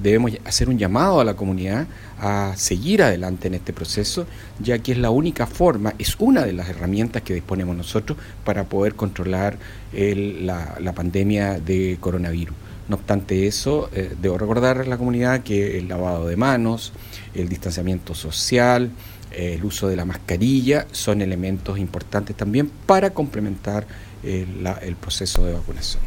debemos 0.03 0.31
hacer 0.45 0.69
un 0.69 0.77
llamado 0.77 1.19
a 1.19 1.23
la 1.23 1.33
comunidad 1.33 1.87
a 2.19 2.53
seguir 2.55 3.01
adelante 3.01 3.47
en 3.47 3.55
este 3.55 3.73
proceso, 3.73 4.27
ya 4.59 4.77
que 4.77 4.91
es 4.91 4.99
la 4.99 5.09
única 5.09 5.47
forma, 5.47 5.95
es 5.97 6.15
una 6.19 6.45
de 6.45 6.53
las 6.53 6.69
herramientas 6.69 7.23
que 7.23 7.33
disponemos 7.33 7.75
nosotros 7.75 8.15
para 8.43 8.65
poder 8.65 8.93
controlar 8.93 9.57
la 9.91 10.93
pandemia 10.93 11.59
de 11.59 11.97
coronavirus. 11.99 12.55
No 12.87 12.97
obstante 12.97 13.47
eso, 13.47 13.89
eh, 13.93 14.13
debo 14.21 14.37
recordar 14.37 14.79
a 14.79 14.83
la 14.83 14.97
comunidad 14.97 15.41
que 15.41 15.79
el 15.79 15.87
lavado 15.87 16.27
de 16.27 16.35
manos, 16.35 16.93
el 17.33 17.49
distanciamiento 17.49 18.13
social, 18.13 18.91
eh, 19.31 19.55
el 19.55 19.65
uso 19.65 19.87
de 19.87 19.95
la 19.95 20.05
mascarilla 20.05 20.85
son 20.91 21.21
elementos 21.21 21.79
importantes 21.79 22.35
también 22.37 22.69
para 22.85 23.09
complementar 23.09 23.87
eh, 24.23 24.45
el 24.81 24.95
proceso 24.95 25.45
de 25.45 25.53
vacunación. 25.53 26.03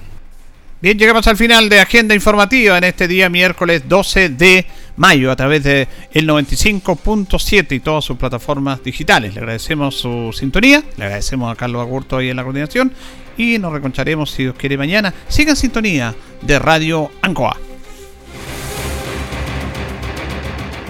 Bien, 0.80 0.96
llegamos 0.96 1.26
al 1.26 1.36
final 1.36 1.68
de 1.68 1.80
Agenda 1.80 2.14
Informativa 2.14 2.78
en 2.78 2.84
este 2.84 3.08
día 3.08 3.28
miércoles 3.28 3.82
12 3.88 4.28
de 4.28 4.64
mayo 4.98 5.30
a 5.30 5.36
través 5.36 5.64
de 5.64 5.88
el 6.12 6.28
95.7 6.28 7.72
y 7.74 7.80
todas 7.80 8.04
sus 8.04 8.18
plataformas 8.18 8.82
digitales. 8.82 9.34
Le 9.34 9.40
agradecemos 9.40 9.94
su 9.94 10.30
sintonía, 10.34 10.82
le 10.98 11.04
agradecemos 11.04 11.50
a 11.50 11.56
Carlos 11.56 11.80
Agurto 11.80 12.18
ahí 12.18 12.28
en 12.28 12.36
la 12.36 12.42
coordinación 12.42 12.92
y 13.38 13.58
nos 13.58 13.72
reconcharemos 13.72 14.30
si 14.30 14.42
Dios 14.42 14.56
quiere 14.58 14.76
mañana. 14.76 15.14
Sigan 15.28 15.56
sintonía 15.56 16.14
de 16.42 16.58
Radio 16.58 17.10
Ancoa. 17.22 17.67